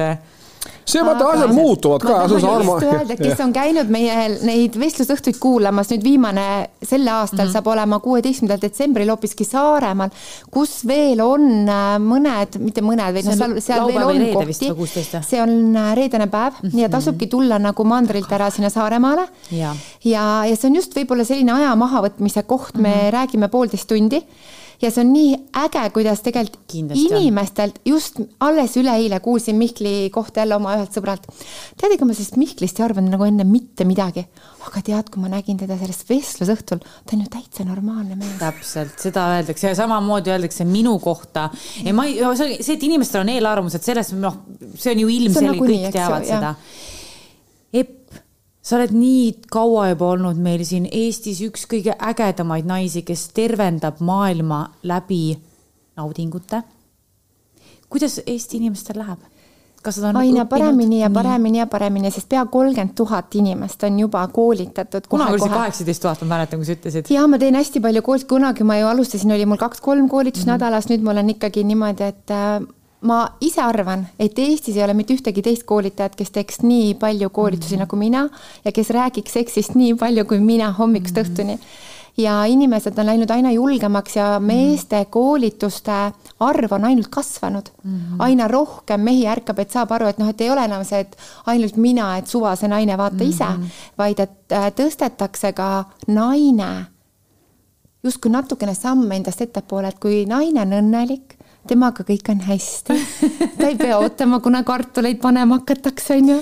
See 0.85 1.03
vaata, 1.05 1.27
asjad 1.33 1.53
muutuvad 1.55 2.03
ka, 2.03 2.17
arma 2.25 2.75
just. 2.77 2.85
öelda, 2.87 3.17
kes 3.19 3.39
on 3.43 3.53
käinud 3.55 3.91
meie 3.93 4.15
neid 4.45 4.77
vestlusõhtuid 4.79 5.39
kuulamas, 5.41 5.91
nüüd 5.93 6.03
viimane 6.05 6.45
sel 6.81 7.07
aastal 7.07 7.45
mm 7.45 7.49
-hmm. 7.49 7.53
saab 7.53 7.67
olema 7.67 7.99
kuueteistkümnendal 7.99 8.61
detsembril 8.61 9.09
hoopiski 9.13 9.45
Saaremaal, 9.45 10.09
kus 10.51 10.81
veel 10.87 11.21
on 11.21 11.69
äh, 11.69 11.97
mõned, 12.01 12.59
mitte 12.59 12.81
mõned, 12.81 13.13
vaid 13.13 13.25
See 13.25 13.35
noh, 13.35 13.45
on 13.45 13.61
seal, 13.61 13.61
seal 13.61 13.87
veel 13.87 14.03
on 14.03 14.23
kohti 14.33 14.71
või 14.71 14.85
16, 14.85 15.17
jah?. 15.17 15.25
see 15.25 15.41
on 15.41 15.75
äh, 15.75 15.91
reedene 15.95 16.27
päev 16.27 16.53
mm, 16.61 16.69
-hmm. 16.69 16.85
et 16.85 16.91
tasubki 16.91 17.27
tulla 17.27 17.59
nagu 17.59 17.83
mandrilt 17.83 18.31
ära 18.31 18.49
sinna 18.49 18.69
Saaremaale. 18.69 19.27
Jaa. 19.51 19.75
ja, 20.03 20.45
ja 20.45 20.55
see 20.55 20.69
on 20.69 20.75
just 20.75 20.95
võib-olla 20.95 21.25
selline 21.25 21.51
aja 21.51 21.75
mahavõtmise 21.75 22.43
koht, 22.43 22.75
me 22.77 22.89
mm 22.89 22.95
-hmm. 22.95 23.13
räägime 23.13 23.47
poolteist 23.47 23.87
tundi 23.87 24.25
ja 24.81 24.89
see 24.91 25.03
on 25.03 25.11
nii 25.13 25.33
äge, 25.63 25.83
kuidas 25.95 26.23
tegelikult 26.25 26.63
Kindlasti 26.71 27.09
on. 27.11 27.21
inimestelt 27.21 27.79
just 27.85 28.19
alles 28.43 28.75
üleeile 28.79 29.19
kuulsin 29.23 29.57
Mihkli 29.59 30.09
kohta 30.13 30.41
jälle 30.41 30.55
oma 30.55 30.75
ühelt 30.77 30.95
sõbralt. 30.95 31.27
tead, 31.77 31.95
ega 31.95 32.07
ma 32.07 32.15
sellest 32.15 32.39
Mihklist 32.41 32.79
ei 32.79 32.85
arvanud 32.85 33.13
nagu 33.13 33.27
enne 33.27 33.45
mitte 33.47 33.85
midagi, 33.87 34.25
aga 34.67 34.83
tead, 34.87 35.11
kui 35.13 35.23
ma 35.23 35.31
nägin 35.31 35.59
teda 35.61 35.77
sellest 35.79 36.07
vestlusõhtul, 36.09 36.81
ta 36.81 37.17
on 37.17 37.25
ju 37.25 37.31
täitsa 37.37 37.65
normaalne 37.67 38.17
mees. 38.19 38.37
täpselt, 38.41 38.97
seda 39.01 39.27
öeldakse 39.37 39.71
ja 39.71 39.77
samamoodi 39.77 40.33
öeldakse 40.33 40.67
minu 40.67 40.97
kohta 41.03 41.49
ja 41.85 41.93
ma 41.93 42.07
ei, 42.09 42.19
see, 42.39 42.75
et 42.75 42.89
inimestel 42.89 43.25
on 43.25 43.33
eelarvamused 43.35 43.85
sellest, 43.85 44.17
noh, 44.17 44.41
see 44.75 44.95
on 44.95 45.05
ju 45.05 45.15
ilmselge, 45.19 45.53
nagunii, 45.53 45.81
kõik 45.85 45.89
ju, 45.89 45.95
teavad 45.99 46.27
jah. 46.27 46.37
seda. 46.37 46.55
Epp, 47.81 47.97
sa 48.61 48.77
oled 48.77 48.93
nii 48.93 49.23
kaua 49.51 49.87
juba 49.89 50.11
olnud 50.15 50.37
meil 50.37 50.63
siin 50.65 50.87
Eestis 50.91 51.41
üks 51.41 51.65
kõige 51.69 51.95
ägedamaid 51.97 52.67
naisi, 52.69 53.01
kes 53.01 53.29
tervendab 53.33 53.99
maailma 53.99 54.67
läbi 54.83 55.37
naudingute. 55.97 56.63
kuidas 57.89 58.21
Eesti 58.25 58.57
inimestel 58.57 59.01
läheb? 59.01 59.19
kas 59.81 59.97
nad 59.97 60.09
on 60.09 60.21
aina 60.21 60.45
paremini 60.45 60.99
ja 61.01 61.09
paremini 61.09 61.57
ja 61.57 61.67
paremini, 61.67 62.11
sest 62.11 62.29
pea 62.29 62.43
kolmkümmend 62.45 62.93
tuhat 62.95 63.35
inimest 63.35 63.83
on 63.83 63.99
juba 63.99 64.27
koolitatud 64.27 65.07
kunagi 65.09 65.33
oli 65.33 65.41
see 65.41 65.53
kaheksateist 65.53 66.01
tuhat, 66.01 66.21
ma 66.21 66.35
mäletan, 66.35 66.61
kui 66.61 66.69
sa 66.69 66.75
ütlesid. 66.77 67.09
ja 67.09 67.25
ma 67.27 67.39
teen 67.41 67.57
hästi 67.57 67.81
palju 67.81 68.03
koolitusi, 68.05 68.29
kunagi 68.29 68.67
ma 68.67 68.77
ju 68.77 68.91
alustasin, 68.91 69.33
oli 69.33 69.47
mul 69.49 69.57
kaks-kolm 69.61 70.09
koolitust 70.09 70.45
mm 70.45 70.51
-hmm. 70.51 70.61
nädalas, 70.61 70.89
nüüd 70.91 71.01
mul 71.07 71.17
on 71.17 71.33
ikkagi 71.33 71.63
niimoodi, 71.63 72.03
et 72.03 72.31
äh, 72.31 72.61
ma 73.01 73.21
ise 73.41 73.61
arvan, 73.61 74.03
et 74.19 74.39
Eestis 74.39 74.75
ei 74.77 74.83
ole 74.85 74.93
mitte 74.93 75.15
ühtegi 75.17 75.41
teist 75.41 75.63
koolitajat, 75.69 76.15
kes 76.17 76.33
teeks 76.35 76.59
nii 76.61 76.93
palju 77.01 77.29
koolitusi 77.29 77.75
mm. 77.75 77.81
-hmm. 77.81 77.85
nagu 77.85 77.95
mina 77.95 78.29
ja 78.65 78.71
kes 78.71 78.89
räägiks 78.89 79.33
seksist 79.33 79.75
nii 79.75 79.95
palju 79.95 80.25
kui 80.25 80.39
mina 80.39 80.71
hommikust 80.71 81.15
mm 81.15 81.21
-hmm. 81.23 81.29
õhtuni. 81.29 81.59
ja 82.17 82.45
inimesed 82.45 82.97
on 82.99 83.05
läinud 83.05 83.31
aina 83.31 83.51
julgemaks 83.51 84.15
ja 84.15 84.39
Mhm. 84.39 84.45
meeste 84.45 85.05
koolituste 85.09 86.11
arv 86.39 86.71
on 86.71 86.85
ainult 86.85 87.07
kasvanud 87.07 87.69
mm. 87.83 87.91
-hmm. 87.91 88.15
aina 88.19 88.47
rohkem 88.47 89.01
mehi 89.01 89.27
ärkab, 89.27 89.59
et 89.59 89.71
saab 89.71 89.91
aru, 89.91 90.05
et 90.05 90.17
noh, 90.17 90.29
et 90.29 90.41
ei 90.41 90.49
ole 90.49 90.65
enam 90.65 90.83
see, 90.85 90.99
et 90.99 91.17
ainult 91.45 91.75
mina, 91.75 92.17
et 92.17 92.27
suva 92.27 92.55
see 92.55 92.69
naine, 92.69 92.97
vaata 92.97 93.15
mm 93.15 93.21
-hmm. 93.21 93.29
ise, 93.29 93.45
vaid 93.97 94.19
et 94.19 94.51
äh, 94.51 94.71
tõstetakse 94.71 95.53
ka 95.53 95.85
naine 96.07 96.85
justkui 98.03 98.31
natukene 98.31 98.73
samm 98.75 99.11
endast 99.11 99.41
ettepoole, 99.41 99.87
et 99.87 99.99
kui 99.99 100.25
naine 100.25 100.61
on 100.61 100.73
õnnelik, 100.73 101.37
temaga 101.67 102.05
kõik 102.07 102.31
on 102.33 102.39
hästi. 102.45 102.97
ta 103.57 103.67
ei 103.67 103.75
pea 103.79 103.97
ootama, 103.99 104.39
kuna 104.39 104.63
kartuleid 104.67 105.19
panema 105.21 105.59
hakatakse, 105.61 106.17
onju. 106.17 106.39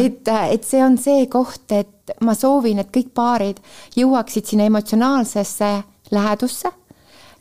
et, 0.00 0.30
et 0.50 0.64
see 0.64 0.84
on 0.84 0.96
see 1.00 1.26
koht, 1.32 1.66
et 1.72 2.14
ma 2.24 2.36
soovin, 2.36 2.80
et 2.82 2.92
kõik 2.94 3.12
paarid 3.16 3.60
jõuaksid 3.96 4.48
sinna 4.48 4.68
emotsionaalsesse 4.70 5.74
lähedusse 6.12 6.72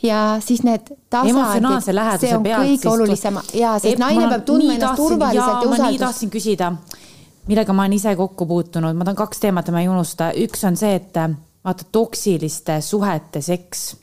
ja 0.03 0.37
siis 0.43 0.63
need 0.63 0.91
läheduse 1.93 2.27
see 2.27 2.35
on 2.35 2.43
pealt 2.43 2.67
kõige 2.67 2.91
olulisem 2.91 3.39
ja 3.55 3.77
Epp, 3.79 3.99
naine 3.99 4.27
peab 4.27 4.45
tundma 4.47 4.75
ennast 4.75 4.99
turvaliselt 4.99 5.47
ja 5.47 5.55
ma 5.55 5.63
nii 5.63 5.79
usaldust. 5.79 6.03
tahtsin 6.03 6.33
küsida, 6.33 6.71
millega 7.47 7.73
ma 7.73 7.85
olen 7.85 7.97
ise 7.99 8.15
kokku 8.19 8.47
puutunud, 8.49 8.95
ma 8.95 9.07
tahan 9.07 9.19
kaks 9.23 9.43
teemat 9.43 9.71
ma 9.71 9.83
ei 9.83 9.89
unusta, 9.91 10.31
üks 10.43 10.63
on 10.67 10.79
see, 10.79 10.95
et 10.99 11.19
äh, 11.19 11.35
vaata 11.63 11.87
toksiliste 11.91 12.81
suhete 12.81 13.41
seks. 13.41 13.93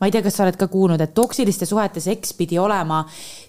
Ma 0.00 0.08
ei 0.08 0.14
tea, 0.14 0.24
kas 0.24 0.38
sa 0.38 0.46
oled 0.46 0.56
ka 0.56 0.70
kuulnud, 0.72 1.00
et 1.04 1.14
toksiliste 1.14 1.68
suhete 1.68 2.00
seks 2.00 2.32
pidi 2.38 2.58
olema 2.58 3.02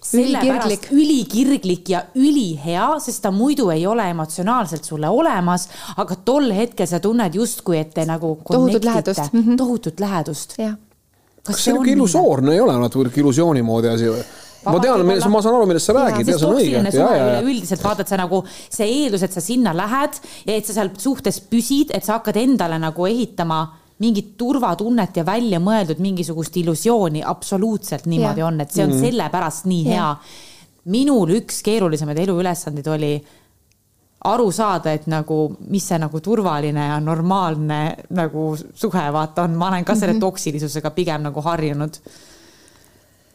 sellepärast 0.04 0.90
ülikirglik 0.92 1.92
ja 1.94 2.04
ülihea, 2.14 2.92
sest 3.00 3.24
ta 3.24 3.32
muidu 3.34 3.70
ei 3.72 3.86
ole 3.88 4.10
emotsionaalselt 4.12 4.84
sulle 4.84 5.08
olemas, 5.08 5.68
aga 5.96 6.20
tol 6.24 6.52
hetkel 6.52 6.88
sa 6.88 7.00
tunned 7.00 7.34
justkui, 7.40 7.80
et 7.80 7.92
te 7.94 8.06
nagu 8.08 8.36
Tohutut 8.48 8.84
lähedust. 8.84 9.32
Mhm. 9.32 9.56
tohutut 9.56 10.00
lähedust. 10.00 10.58
jah 10.58 10.76
kas 11.42 11.58
see 11.58 11.72
niisugune 11.72 11.92
illusoorne 11.96 12.54
ei 12.54 12.60
ole 12.62 12.78
natuke 12.78 13.20
illusiooni 13.20 13.62
moodi 13.66 13.90
asi 13.90 14.10
või? 14.10 14.22
ma 14.62 14.78
tean, 14.78 15.02
ma 15.02 15.42
saan 15.42 15.56
aru, 15.56 15.66
millest 15.66 15.88
sa 15.88 15.94
räägid 15.96 16.28
ja 16.30 16.36
sest 16.36 16.44
see 16.44 16.50
on 16.50 16.58
õige. 16.60 16.82
üleüldiselt 17.42 17.82
vaatad 17.82 18.10
sa 18.10 18.18
nagu 18.20 18.42
see 18.46 18.86
eeldus, 18.86 19.24
et 19.26 19.34
sa 19.34 19.42
sinna 19.42 19.72
lähed 19.74 20.20
ja 20.46 20.54
et 20.54 20.68
sa 20.68 20.76
seal 20.76 20.92
suhtes 21.02 21.40
püsid, 21.50 21.90
et 21.96 22.06
sa 22.06 22.20
hakkad 22.20 22.38
endale 22.44 22.78
nagu 22.82 23.08
ehitama 23.10 23.64
mingit 24.02 24.32
turvatunnet 24.40 25.16
ja 25.20 25.24
välja 25.26 25.60
mõeldud 25.62 26.00
mingisugust 26.02 26.56
illusiooni, 26.58 27.22
absoluutselt 27.24 28.06
niimoodi 28.10 28.42
Jah. 28.42 28.48
on, 28.48 28.60
et 28.64 28.70
see 28.74 28.84
on 28.84 28.90
Mhm. 28.90 29.04
sellepärast 29.04 29.68
nii 29.70 29.84
hea 29.86 29.94
Jah. 30.00 30.18
minul 30.90 31.30
üks 31.38 31.62
keerulisemaid 31.62 32.18
eluülesandeid 32.18 32.88
oli 32.90 33.12
aru 34.24 34.50
saada, 34.54 34.92
et 34.94 35.06
nagu, 35.10 35.56
mis 35.68 35.86
see 35.88 35.98
nagu 35.98 36.20
turvaline 36.22 36.84
ja 36.92 36.98
normaalne 37.02 37.78
nagu 38.14 38.52
suhe 38.74 39.06
vaata 39.12 39.42
on, 39.48 39.56
ma 39.58 39.68
olen 39.72 39.84
ka 39.84 39.96
selle 39.98 40.14
toksilisusega 40.22 40.90
pigem 40.94 41.22
nagu 41.26 41.42
harjunud. 41.42 41.98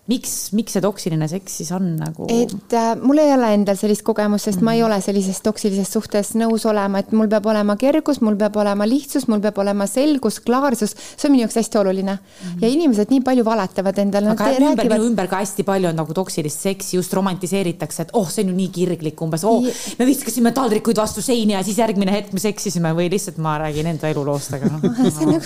Miks, 0.08 0.34
miks 0.56 0.76
see 0.78 0.84
toksiline 0.84 1.28
seks 1.28 1.58
siis 1.60 1.72
on 1.76 1.90
nagu? 2.00 2.28
et 2.32 2.76
äh, 2.76 2.92
mul 3.02 3.20
ei 3.22 3.32
ole 3.36 3.50
endal 3.58 3.78
sellist 3.80 4.04
kogemust, 4.08 4.48
sest 4.48 4.60
mm 4.60 4.62
-hmm. 4.62 4.66
ma 4.66 4.74
ei 4.76 4.84
ole 4.84 5.00
sellises 5.04 5.42
toksilises 5.44 5.92
suhtes 5.92 6.34
nõus 6.40 6.66
olema, 6.70 7.00
et 7.04 7.12
mul 7.12 7.28
peab 7.28 7.46
olema 7.52 7.76
kergus, 7.76 8.22
mul 8.22 8.38
peab 8.40 8.56
olema 8.56 8.88
lihtsus, 8.88 9.28
mul 9.28 9.42
peab 9.44 9.58
olema 9.58 9.88
selgus, 9.88 10.40
klaarsus, 10.40 10.96
see 10.96 11.28
on 11.28 11.36
minu 11.36 11.44
jaoks 11.44 11.60
hästi 11.60 11.78
oluline 11.78 12.14
mm. 12.14 12.48
-hmm. 12.48 12.62
ja 12.62 12.68
inimesed 12.68 13.12
nii 13.12 13.22
palju 13.22 13.46
valetavad 13.46 13.98
endale. 13.98 14.30
aga 14.30 14.52
ümber, 14.60 14.90
minu 14.90 15.10
ümber 15.10 15.28
ka 15.28 15.42
hästi 15.44 15.64
palju 15.64 15.90
on 15.90 15.96
nagu 15.96 16.14
toksilist 16.14 16.60
seksi 16.60 16.98
just 16.98 17.14
romantiseeritakse, 17.14 18.02
et 18.02 18.10
oh, 18.14 18.30
see 18.32 18.44
on 18.44 18.50
ju 18.50 18.56
nii 18.56 18.70
kirglik 18.70 19.22
umbes, 19.22 19.44
oh, 19.44 19.64
me 20.00 20.06
viskasime 20.06 20.52
taldrikuid 20.52 20.98
vastu 20.98 21.22
seina 21.22 21.60
ja 21.60 21.64
siis 21.64 21.78
järgmine 21.78 22.12
hetk 22.12 22.34
me 22.34 22.40
seksisime 22.40 22.94
või 22.96 23.10
lihtsalt 23.12 23.38
ma 23.38 23.58
räägin 23.58 23.88
enda 23.88 24.08
eluloost, 24.08 24.54
aga 24.54 24.72
noh. 24.72 24.82
nagu, 25.34 25.38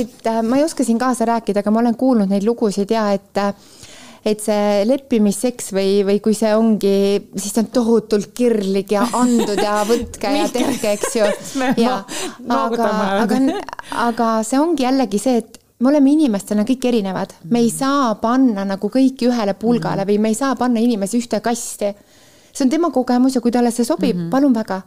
et 0.00 0.26
äh, 0.26 0.42
ma 0.42 0.56
ei 0.56 0.64
oska 0.64 0.84
siin 0.84 0.98
kaasa 0.98 1.24
rääkida, 1.28 1.60
aga 1.60 1.70
ma 1.70 1.80
olen 1.84 1.96
kuulnud 1.96 2.32
neid 2.32 2.44
lugusid 2.46 2.90
ja 2.90 3.12
et 3.12 3.33
äh, 3.38 3.54
et 4.24 4.40
see 4.40 4.84
leppimisseks 4.88 5.68
või, 5.76 5.98
või 6.06 6.20
kui 6.24 6.36
see 6.36 6.54
ongi, 6.56 6.94
siis 7.36 7.58
on 7.60 7.68
tohutult 7.72 8.30
kirglik 8.36 8.94
ja 8.96 9.04
andud 9.20 9.60
ja 9.60 9.82
võtke 9.90 10.32
ja 10.38 10.46
tehke, 10.52 10.94
eks 10.96 11.18
ju. 11.18 11.28
ja 11.84 11.98
aga, 12.48 12.88
aga, 13.24 13.42
aga 14.06 14.30
see 14.46 14.60
ongi 14.60 14.86
jällegi 14.86 15.20
see, 15.20 15.44
et 15.44 15.60
me 15.84 15.90
oleme 15.92 16.14
inimestena 16.14 16.64
kõik 16.64 16.88
erinevad, 16.88 17.36
me 17.52 17.60
ei 17.66 17.70
saa 17.72 18.14
panna 18.22 18.64
nagu 18.64 18.88
kõiki 18.88 19.28
ühele 19.28 19.56
pulgale 19.60 20.08
või 20.08 20.18
me 20.22 20.32
ei 20.32 20.38
saa 20.38 20.56
panna 20.56 20.80
inimesi 20.80 21.20
ühte 21.20 21.42
kasti. 21.44 21.92
see 22.54 22.64
on 22.64 22.72
tema 22.72 22.90
kogemus 22.94 23.36
ja 23.36 23.44
kui 23.44 23.52
talle 23.52 23.70
see 23.74 23.84
sobib 23.84 24.16
mm, 24.16 24.26
-hmm. 24.26 24.30
palun 24.30 24.54
väga. 24.54 24.82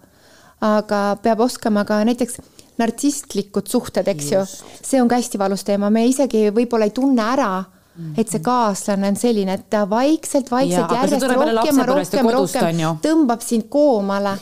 aga 0.62 1.18
peab 1.22 1.40
oskama 1.40 1.86
ka 1.86 2.04
näiteks 2.04 2.40
nartsistlikud 2.78 3.68
suhted, 3.68 4.08
eks 4.08 4.32
ju, 4.32 4.46
see 4.82 5.02
on 5.02 5.08
ka 5.08 5.16
hästi 5.16 5.38
valus 5.38 5.64
teema, 5.64 5.90
me 5.90 6.08
isegi 6.08 6.50
võib-olla 6.50 6.86
ei 6.86 6.92
tunne 6.92 7.22
ära 7.22 7.77
et 8.18 8.30
see 8.30 8.42
kaaslane 8.44 9.12
on 9.12 9.20
selline, 9.20 9.54
et 9.58 9.70
ta 9.70 9.84
vaikselt, 9.90 10.52
vaikselt 10.52 10.84
Jaa, 10.84 10.88
aga 10.88 11.08
see 11.08 11.20
järjest 11.20 11.28
rohkem 11.34 11.84
rohkem, 11.92 12.32
rohkem 12.38 12.82
tõmbab 13.04 13.46
sind 13.46 13.68
koomale. 13.74 14.38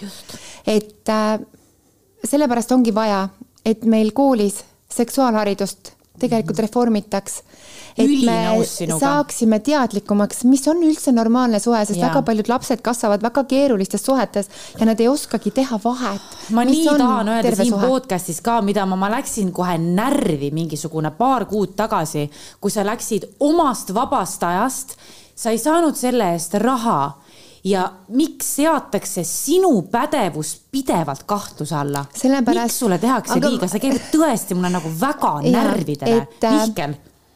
et 0.68 1.10
äh, 1.10 1.40
sellepärast 2.24 2.72
ongi 2.72 2.96
vaja, 2.96 3.28
et 3.66 3.86
meil 3.86 4.12
koolis 4.12 4.64
seksuaalharidust 4.92 5.94
tegelikult 6.20 6.60
reformitaks. 6.66 7.42
et 7.96 8.10
me 8.10 8.12
Ülinõus 8.12 8.72
sinuga. 8.82 9.00
saaksime 9.00 9.60
teadlikumaks, 9.64 10.44
mis 10.44 10.66
on 10.68 10.82
üldse 10.84 11.14
normaalne 11.16 11.60
suhe, 11.64 11.80
sest 11.86 12.00
Jaa. 12.00 12.10
väga 12.10 12.22
paljud 12.28 12.50
lapsed 12.52 12.82
kasvavad 12.84 13.24
väga 13.24 13.44
keerulistes 13.48 14.04
suhetes 14.04 14.50
ja 14.80 14.86
nad 14.86 15.00
ei 15.00 15.08
oskagi 15.08 15.52
teha 15.52 15.80
vahet. 15.84 16.22
ma 16.52 16.66
nii 16.68 16.86
tahan 16.86 17.30
öelda 17.38 17.56
siin 17.56 17.74
suhe. 17.74 17.88
podcast'is 17.88 18.42
ka, 18.44 18.62
mida 18.62 18.86
ma, 18.86 18.96
ma 19.00 19.12
läksin 19.16 19.52
kohe 19.52 19.78
närvi 19.78 20.52
mingisugune 20.52 21.12
paar 21.16 21.46
kuud 21.46 21.76
tagasi, 21.76 22.30
kui 22.60 22.72
sa 22.72 22.84
läksid 22.84 23.30
omast 23.40 23.94
vabast 23.94 24.44
ajast, 24.44 24.98
sa 25.36 25.52
ei 25.56 25.58
saanud 25.58 25.96
selle 25.96 26.34
eest 26.34 26.54
raha 26.60 27.25
ja 27.66 27.86
miks 28.14 28.56
seatakse 28.56 29.24
sinu 29.26 29.82
pädevus 29.92 30.56
pidevalt 30.72 31.24
kahtluse 31.26 31.76
alla? 31.76 32.06
Sellepärast- 32.14 32.62
miks 32.68 32.80
sulle 32.80 32.98
tehakse 33.02 33.34
aga- 33.40 33.50
liiga, 33.50 33.68
see 33.68 33.80
käib 33.84 33.98
tõesti 34.14 34.56
mulle 34.58 34.70
nagu 34.70 34.92
väga 35.02 35.34
Jaa, 35.44 35.64
närvidele. 35.64 36.18
et, 36.22 36.44
äh, 36.44 36.60
Mihkel, 36.68 36.94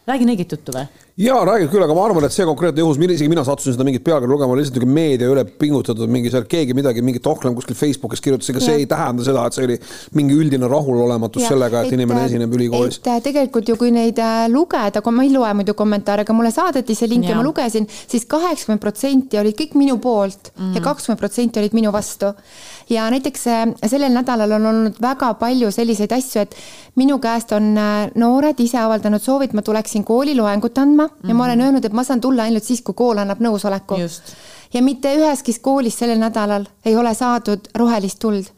räägin 0.07 0.29
õiget 0.35 0.51
juttu 0.57 0.71
või? 0.75 0.85
Jaa, 1.19 1.39
räägib 1.47 1.71
küll, 1.73 1.83
aga 1.83 1.95
ma 1.95 2.03
arvan, 2.07 2.25
et 2.27 2.33
see 2.33 2.45
konkreetne 2.47 2.83
juhus, 2.83 2.99
isegi 3.03 3.27
mina 3.31 3.43
sattusin 3.47 3.75
seda 3.75 3.85
mingit 3.87 4.03
pealkirja 4.05 4.31
lugema, 4.31 4.55
lihtsalt 4.55 4.77
niisugune 4.77 4.95
meedia 4.95 5.27
üle 5.31 5.43
pingutatud, 5.43 6.07
mingi 6.11 6.31
seal 6.31 6.45
keegi 6.49 6.75
midagi, 6.77 7.03
mingi 7.05 7.19
tohklem 7.23 7.57
kuskil 7.57 7.75
Facebookis 7.75 8.23
kirjutas, 8.23 8.49
ega 8.53 8.63
see 8.63 8.77
Jah. 8.77 8.83
ei 8.83 8.87
tähenda 8.89 9.25
seda, 9.27 9.43
et 9.47 9.57
see 9.57 9.65
oli 9.67 9.77
mingi 10.15 10.37
üldine 10.39 10.69
rahulolematus 10.71 11.43
Jah, 11.43 11.53
sellega, 11.55 11.83
et 11.83 11.95
inimene 11.97 12.23
esineb 12.29 12.55
ülikoolis. 12.55 13.01
et 13.01 13.11
äh, 13.11 13.19
tegelikult 13.27 13.67
ju, 13.67 13.75
kui 13.79 13.91
neid 13.95 14.21
äh, 14.23 14.45
lugeda, 14.51 15.03
kui 15.03 15.15
ma 15.15 15.27
ei 15.27 15.33
loe 15.35 15.51
muidu 15.59 15.75
kommentaare, 15.79 16.23
aga 16.23 16.37
mulle 16.37 16.53
saadeti 16.55 16.95
see 16.95 17.11
link 17.11 17.27
ja, 17.27 17.35
ja 17.35 17.41
ma 17.41 17.43
lugesin, 17.47 17.89
siis 17.89 18.27
kaheksakümmend 18.29 18.83
protsenti 18.83 19.41
olid 19.43 19.59
kõik 19.59 19.75
minu 19.79 19.99
poolt 19.99 20.53
mm. 20.55 20.77
ja 20.77 20.85
kakskümmend 20.87 21.19
protsenti 21.19 21.59
olid 21.59 21.75
minu 21.75 21.91
vastu. 21.95 22.31
Ja 22.89 23.09
näiteks 23.11 23.47
äh, 23.47 23.65
sellel 23.87 24.13
nädalal 24.13 24.51
on 24.57 24.65
olnud 24.65 25.01
väga 25.01 25.33
palju 25.39 25.71
selliseid 25.71 26.11
asju, 26.15 26.41
et 26.41 26.55
minu 26.99 27.19
käest 27.19 27.51
on 27.55 27.71
äh, 27.77 28.11
noored 28.15 28.59
ise 28.59 28.79
avaldanud 28.81 29.23
soovi, 29.23 29.49
et 29.49 29.57
ma 29.57 29.61
tuleksin 29.65 30.05
kooli 30.05 30.35
loengut 30.37 30.77
andma 30.77 31.07
mm. 31.07 31.29
ja 31.29 31.35
ma 31.35 31.45
olen 31.47 31.65
öelnud, 31.67 31.85
et 31.85 31.93
ma 31.93 32.03
saan 32.03 32.21
tulla 32.21 32.47
ainult 32.49 32.63
siis, 32.63 32.81
kui 32.81 32.97
kool 32.97 33.21
annab 33.21 33.41
nõusoleku. 33.43 33.99
Ja 34.73 34.81
mitte 34.85 35.15
üheski 35.17 35.55
koolis 35.61 35.97
sellel 35.97 36.19
nädalal 36.21 36.67
ei 36.85 36.95
ole 36.97 37.13
saadud 37.17 37.71
rohelist 37.77 38.19
tuld 38.21 38.51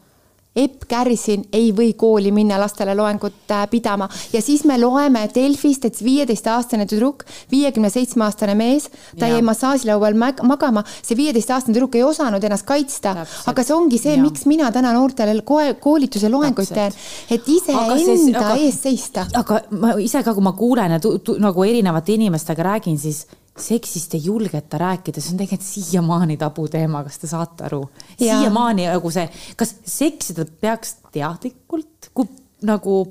Epp 0.56 0.84
Kärsin 0.88 1.46
ei 1.52 1.70
või 1.72 1.94
kooli 1.96 2.28
minna 2.32 2.58
lastele 2.60 2.92
loengut 2.96 3.50
äh, 3.50 3.64
pidama. 3.70 4.08
Ja 4.32 4.42
siis 4.44 4.66
me 4.68 4.76
loeme 4.80 5.24
Delfist, 5.34 5.86
et 5.88 6.02
viieteistaastane 6.04 6.84
tüdruk, 6.86 7.24
viiekümne 7.50 7.88
seitsme 7.90 8.26
aastane 8.26 8.54
mees, 8.58 8.90
ta 9.18 9.30
jäi 9.32 9.40
massaažilaual 9.46 10.16
magama, 10.44 10.84
see 11.00 11.16
viieteistaastane 11.16 11.76
tüdruk 11.76 11.96
ei 11.96 12.04
osanud 12.04 12.44
ennast 12.44 12.68
kaitsta, 12.68 13.14
aga 13.48 13.64
see 13.64 13.76
ongi 13.76 14.00
see, 14.02 14.18
miks 14.20 14.44
mina 14.50 14.68
täna 14.74 14.92
noortele 14.92 15.38
ja 15.38 16.32
loenguid 16.32 16.72
teen, 16.74 16.92
et 17.30 17.48
iseenda 17.48 18.54
eest 18.60 18.88
seista. 18.88 19.26
aga 19.34 19.62
ma 19.70 19.96
ise 20.00 20.22
ka, 20.22 20.34
kui 20.34 20.44
ma 20.44 20.52
kuulen 20.58 20.98
ja 20.98 21.00
nagu 21.40 21.64
erinevate 21.64 22.12
inimestega 22.18 22.74
räägin, 22.74 22.98
siis 23.00 23.24
seksist 23.58 24.14
ei 24.16 24.24
julgeta 24.24 24.78
rääkida, 24.80 25.20
see 25.20 25.34
on 25.34 25.40
tegelikult 25.42 25.68
siiamaani 25.68 26.36
tabuteema, 26.40 27.02
kas 27.04 27.18
te 27.20 27.28
saate 27.30 27.66
aru? 27.68 27.82
siiamaani 28.18 28.88
nagu 28.88 29.10
see, 29.12 29.26
kas 29.56 29.74
seksida 29.86 30.46
peaks 30.60 30.96
teadlikult, 31.12 32.12
kui 32.14 32.30
nagu 32.66 33.02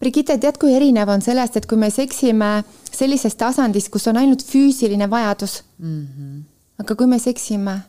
Brigitte, 0.00 0.38
tead, 0.40 0.56
kui 0.56 0.72
erinev 0.72 1.10
on 1.12 1.20
sellest, 1.20 1.58
et 1.60 1.66
kui 1.68 1.76
me 1.76 1.90
seksime 1.92 2.62
sellises 2.88 3.34
tasandis, 3.36 3.90
kus 3.92 4.06
on 4.08 4.16
ainult 4.16 4.40
füüsiline 4.46 5.10
vajadus 5.10 5.60
mm. 5.78 6.06
-hmm. 6.06 6.38
aga 6.80 6.94
kui 6.94 7.06
me 7.06 7.18
seksime 7.18 7.80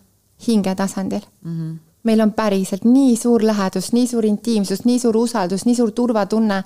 hinge 0.48 0.76
tasandil 0.76 1.24
mm, 1.42 1.56
-hmm 1.56 1.91
meil 2.04 2.22
on 2.22 2.32
päriselt 2.34 2.86
nii 2.86 3.16
suur 3.18 3.44
lähedus, 3.46 3.92
nii 3.94 4.08
suur 4.10 4.26
intiimsus, 4.26 4.86
nii 4.86 5.00
suur 5.00 5.18
usaldus, 5.18 5.66
nii 5.66 5.76
suur 5.78 5.92
turvatunne, 5.96 6.62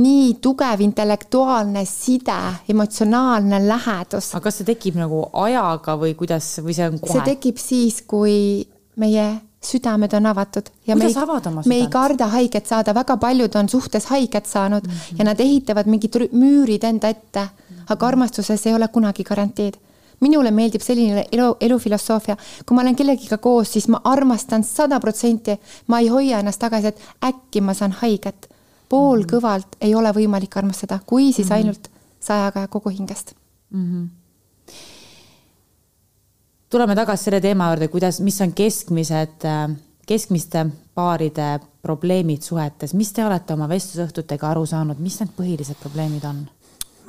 nii 0.00 0.34
tugev 0.40 0.80
intellektuaalne 0.80 1.84
side, 1.88 2.38
emotsionaalne 2.68 3.60
lähedus. 3.68 4.32
aga 4.34 4.48
kas 4.48 4.60
see 4.60 4.70
tekib 4.72 4.96
nagu 5.00 5.26
ajaga 5.44 5.98
või 6.00 6.16
kuidas, 6.16 6.56
või 6.64 6.76
see 6.76 6.88
on 6.88 6.98
kohe? 7.02 7.12
see 7.12 7.28
tekib 7.34 7.60
siis, 7.60 8.00
kui 8.08 8.66
meie 9.00 9.28
südamed 9.60 10.12
on 10.16 10.26
avatud 10.26 10.70
ja 10.88 10.96
kuidas 10.96 11.16
me 11.16 11.50
ei, 11.60 11.68
me 11.68 11.78
ei 11.82 11.88
karda 11.92 12.30
haiget 12.32 12.66
saada, 12.66 12.94
väga 12.96 13.16
paljud 13.20 13.56
on 13.60 13.68
suhtes 13.68 14.08
haiget 14.08 14.46
saanud 14.46 14.86
mm 14.86 14.92
-hmm. 14.92 15.18
ja 15.18 15.24
nad 15.24 15.40
ehitavad 15.40 15.86
mingid 15.86 16.16
müürid 16.32 16.84
enda 16.84 17.08
ette, 17.08 17.48
aga 17.88 18.06
armastuses 18.06 18.66
ei 18.66 18.74
ole 18.74 18.88
kunagi 18.88 19.24
garantiid 19.24 19.76
minule 20.20 20.50
meeldib 20.50 20.82
selline 20.84 21.24
elu, 21.32 21.56
elufilosoofia, 21.60 22.36
kui 22.66 22.74
ma 22.76 22.84
olen 22.84 22.96
kellegiga 22.96 23.38
koos, 23.38 23.72
siis 23.72 23.88
ma 23.88 24.00
armastan 24.04 24.64
sada 24.64 25.00
protsenti, 25.00 25.56
ma 25.86 26.00
ei 26.00 26.08
hoia 26.08 26.40
ennast 26.40 26.60
tagasi, 26.60 26.92
et 26.92 27.00
äkki 27.24 27.60
ma 27.60 27.74
saan 27.74 27.92
haiget. 28.02 28.48
poolkõvalt 28.90 29.66
mm 29.66 29.76
-hmm. 29.78 29.86
ei 29.86 29.94
ole 29.94 30.10
võimalik 30.10 30.56
armastada, 30.56 30.98
kui 31.06 31.32
siis 31.32 31.48
-hmm. 31.48 31.54
ainult 31.54 31.90
sajaga 32.20 32.60
ja 32.60 32.68
kogu 32.68 32.88
hingest 32.88 33.34
mm. 33.70 33.86
-hmm 33.86 34.20
tuleme 36.70 36.94
tagasi 36.94 37.24
selle 37.24 37.40
teema 37.40 37.68
juurde, 37.68 37.88
kuidas, 37.88 38.20
mis 38.20 38.40
on 38.40 38.52
keskmised, 38.52 39.46
keskmiste 40.06 40.66
paaride 40.94 41.60
probleemid 41.82 42.42
suhetes, 42.42 42.94
mis 42.94 43.12
te 43.12 43.24
olete 43.24 43.54
oma 43.56 43.68
vestlusõhtutega 43.70 44.50
aru 44.50 44.66
saanud, 44.66 44.98
mis 45.02 45.18
need 45.20 45.34
põhilised 45.36 45.80
probleemid 45.82 46.24
on? 46.28 46.44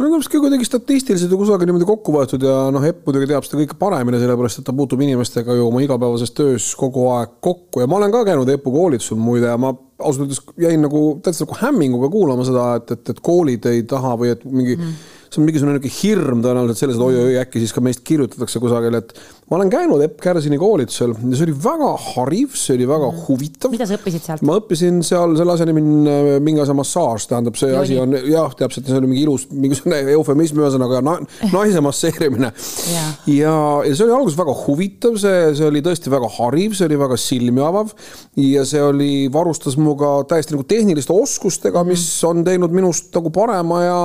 No 0.02 0.10
on 0.10 0.24
vist 0.24 0.32
kuidagi 0.34 0.66
statistiliselt 0.68 1.32
ju 1.32 1.40
kusagil 1.40 1.70
niimoodi 1.70 1.88
kokku 1.88 2.16
võetud 2.16 2.44
ja 2.46 2.56
noh, 2.74 2.84
Epp 2.88 3.06
muidugi 3.08 3.30
teab 3.30 3.46
seda 3.48 3.62
kõike 3.62 3.78
paremini, 3.80 4.20
sellepärast 4.22 4.62
et 4.62 4.68
ta 4.68 4.76
puutub 4.76 5.02
inimestega 5.04 5.56
ju 5.58 5.68
oma 5.68 5.84
igapäevases 5.86 6.34
töös 6.38 6.72
kogu 6.80 7.08
aeg 7.16 7.38
kokku. 7.44 7.84
Ja 7.84 7.90
ma 7.92 8.00
olen 8.00 8.14
ka 8.14 8.24
käinud 8.28 8.50
Epu 8.52 8.74
koolitusel 8.74 9.20
muide 9.22 9.52
ja 9.52 9.58
ma 9.62 9.74
ausalt 10.02 10.26
öeldes 10.26 10.42
jäin 10.62 10.82
nagu 10.82 11.02
täitsa 11.24 11.46
nagu 11.46 11.58
hämminguga 11.62 12.10
kuulama 12.12 12.46
seda, 12.48 12.68
et, 12.80 12.94
et, 12.96 13.14
et 13.14 13.24
koolid 13.24 13.68
ei 13.70 13.84
taha 13.90 14.16
või 14.20 14.32
et 14.34 14.46
mingi 14.48 14.78
mm. 14.80 14.96
see 15.30 15.42
on 15.42 15.48
mingisugune 15.48 15.78
niisugune 15.78 16.00
hirm 16.00 16.44
tõenäoliselt 16.46 16.82
selles, 16.82 16.98
et 16.98 17.06
oi-oi, 17.08 17.38
äkki 17.44 17.62
siis 17.62 17.76
ka 17.76 17.84
meist 17.86 18.04
kirjutatakse 18.08 18.62
kusagil, 18.64 18.98
et 18.98 19.14
ma 19.52 19.58
olen 19.58 19.68
käinud 19.72 20.00
Epp 20.00 20.22
Kärsini 20.24 20.56
koolitusel 20.56 21.12
ja 21.12 21.36
see 21.36 21.44
oli 21.50 21.54
väga 21.60 21.90
hariv, 22.06 22.54
see 22.56 22.78
oli 22.78 22.86
väga 22.88 23.10
mm. 23.12 23.24
huvitav. 23.28 23.74
mida 23.74 23.84
sa 23.90 23.98
õppisid 23.98 24.24
sealt? 24.24 24.44
ma 24.48 24.56
õppisin 24.62 25.02
seal 25.04 25.36
selle 25.36 25.56
asja 25.58 25.66
nimi 25.68 25.82
on 25.84 26.46
mingi 26.46 26.62
asja 26.64 26.76
massaaž, 26.78 27.26
tähendab, 27.28 27.58
see 27.60 27.68
Joni. 27.68 27.82
asi 27.82 27.98
on 28.00 28.16
jah, 28.32 28.56
täpselt, 28.56 28.88
see 28.88 29.02
oli 29.02 29.10
mingi 29.12 29.26
ilus, 29.26 29.50
mingisugune 29.52 30.00
eufemism, 30.16 30.62
ühesõnaga 30.64 31.02
na, 31.04 31.18
naise 31.52 31.84
masseerimine 31.84 32.54
ja, 32.94 33.04
ja, 33.28 33.56
ja 33.90 33.92
see 33.92 34.06
oli 34.08 34.16
alguses 34.16 34.38
väga 34.40 34.56
huvitav, 34.62 35.20
see, 35.20 35.44
see 35.60 35.68
oli 35.68 35.84
tõesti 35.84 36.16
väga 36.16 36.32
hariv, 36.38 36.78
see 36.80 36.88
oli 36.88 37.02
väga 37.04 37.20
silmi 37.20 37.66
avav 37.68 37.92
ja 38.40 38.64
see 38.72 38.86
oli, 38.88 39.12
varustas 39.36 39.76
mu 39.76 39.98
ka 40.00 40.14
täiesti 40.32 40.56
nagu 40.56 40.64
tehniliste 40.72 41.12
oskustega, 41.12 41.84
mis 41.92 42.06
on 42.28 42.46
teinud 42.48 42.72
minust 42.72 43.12
nagu 43.20 43.34
parema 43.36 43.84
ja, 43.84 44.00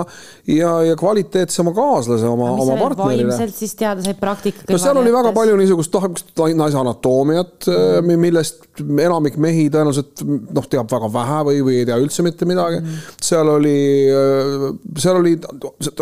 ja, 0.50 0.74
ja 0.90 0.98
kvaliteetsema 0.98 1.70
kaaslase 1.76 2.26
oma, 2.34 2.50
oma 2.66 2.80
partnerile. 2.82 3.30
vaimselt 3.30 3.62
siis 3.62 3.78
teada 3.78 4.02
said 4.02 4.18
praktika. 4.18 4.66
no 4.66 4.82
seal 4.82 4.98
oli 4.98 5.14
väga 5.14 5.35
palju 5.36 5.56
niisugust 5.58 5.96
noh, 5.96 6.06
naise 6.56 6.78
anatoomiat 6.80 7.68
mm., 7.68 8.16
millest 8.20 8.64
enamik 8.80 9.36
mehi 9.40 9.66
tõenäoliselt 9.72 10.22
noh, 10.26 10.66
teab 10.70 10.90
väga 10.90 11.10
vähe 11.12 11.38
või, 11.48 11.60
või 11.66 11.78
ei 11.80 11.88
tea 11.88 11.98
üldse 12.00 12.24
mitte 12.26 12.48
midagi 12.48 12.80
mm.. 12.80 13.04
seal 13.28 13.50
oli, 13.52 13.76
seal 15.00 15.20
oli, 15.20 15.34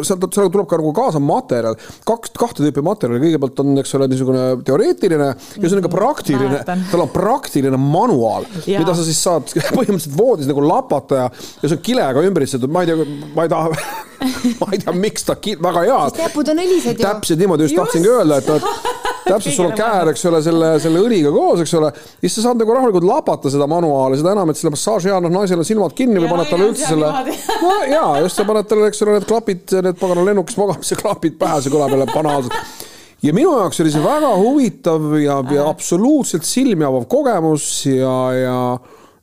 seal 0.06 0.50
tuleb 0.52 0.68
ka 0.70 0.78
nagu 0.80 0.94
kaasa 0.96 1.22
materjal, 1.22 1.78
kaks, 2.08 2.34
kahte 2.38 2.64
tüüpi 2.64 2.84
materjali, 2.84 3.22
kõigepealt 3.26 3.62
on, 3.64 3.74
eks 3.82 3.94
ole, 3.98 4.08
niisugune 4.12 4.46
teoreetiline 4.66 5.30
ja 5.30 5.36
siis 5.60 5.76
on 5.76 5.84
ka 5.84 5.92
praktiline, 5.92 6.62
tal 6.66 7.04
on 7.06 7.12
praktiline 7.14 7.80
manuaal, 7.80 8.48
mida 8.66 8.96
sa 8.96 9.06
siis 9.06 9.22
saad 9.24 9.50
põhimõtteliselt 9.76 10.18
voodis 10.18 10.50
nagu 10.50 10.64
lapata 10.64 11.24
ja, 11.24 11.30
ja 11.62 11.68
see 11.68 11.78
on 11.78 11.84
kilega 11.84 12.26
ümbritsetud, 12.30 12.72
ma 12.72 12.84
ei 12.84 12.92
tea, 12.92 13.08
ma 13.34 13.46
ei 13.46 13.54
taha 13.54 14.02
ma 14.60 14.70
ei 14.72 14.80
tea, 14.80 14.94
miks 14.96 15.26
ta 15.26 15.36
väga 15.36 15.84
hea. 15.84 15.98
näpud 16.24 16.52
on 16.52 16.62
õlised 16.64 16.98
ju. 16.98 17.04
täpselt 17.04 17.40
niimoodi 17.40 17.66
just, 17.66 17.76
just. 17.76 17.82
tahtsingi 17.82 18.12
öelda, 18.12 18.40
et, 18.40 18.48
et 18.48 19.03
täpselt 19.24 19.56
sul 19.56 19.68
on 19.68 19.76
käär, 19.76 20.10
eks 20.12 20.24
ole, 20.30 20.40
selle, 20.44 20.70
selle 20.82 21.02
õliga 21.04 21.32
koos, 21.34 21.64
eks 21.64 21.74
ole. 21.80 21.90
siis 22.20 22.38
sa 22.38 22.48
saad 22.48 22.62
nagu 22.62 22.76
rahulikult 22.76 23.06
lapata 23.08 23.52
seda 23.52 23.68
manuaali, 23.70 24.18
seda 24.20 24.34
enam, 24.36 24.52
et 24.52 24.60
selle 24.60 24.74
massaaži 24.74 25.12
ajal 25.12 25.26
noh, 25.26 25.34
naisel 25.34 25.62
on 25.62 25.68
silmad 25.68 25.94
kinni 25.98 26.22
või 26.22 26.32
paned 26.32 26.50
talle 26.52 26.70
üldse 26.72 26.90
selle. 26.92 27.12
no 27.64 27.76
ja 27.90 28.06
just 28.24 28.40
sa 28.40 28.48
paned 28.48 28.70
talle, 28.70 28.88
eks 28.92 29.04
ole, 29.04 29.18
need 29.18 29.28
klapid, 29.28 29.78
need 29.88 30.00
pagana 30.00 30.26
lennukis 30.30 30.58
magamise 30.60 30.98
klapid 31.00 31.38
pähe, 31.40 31.60
see 31.64 31.74
kõlab 31.74 31.96
jälle 31.96 32.10
banaalselt 32.12 32.58
ja 33.24 33.32
minu 33.32 33.54
jaoks 33.56 33.80
oli 33.80 33.92
see 33.92 34.04
väga 34.04 34.34
huvitav 34.36 35.14
ja, 35.22 35.38
ja 35.54 35.68
absoluutselt 35.70 36.44
silmi 36.48 36.84
avav 36.84 37.06
kogemus 37.10 37.68
ja, 37.88 38.16
ja 38.36 38.58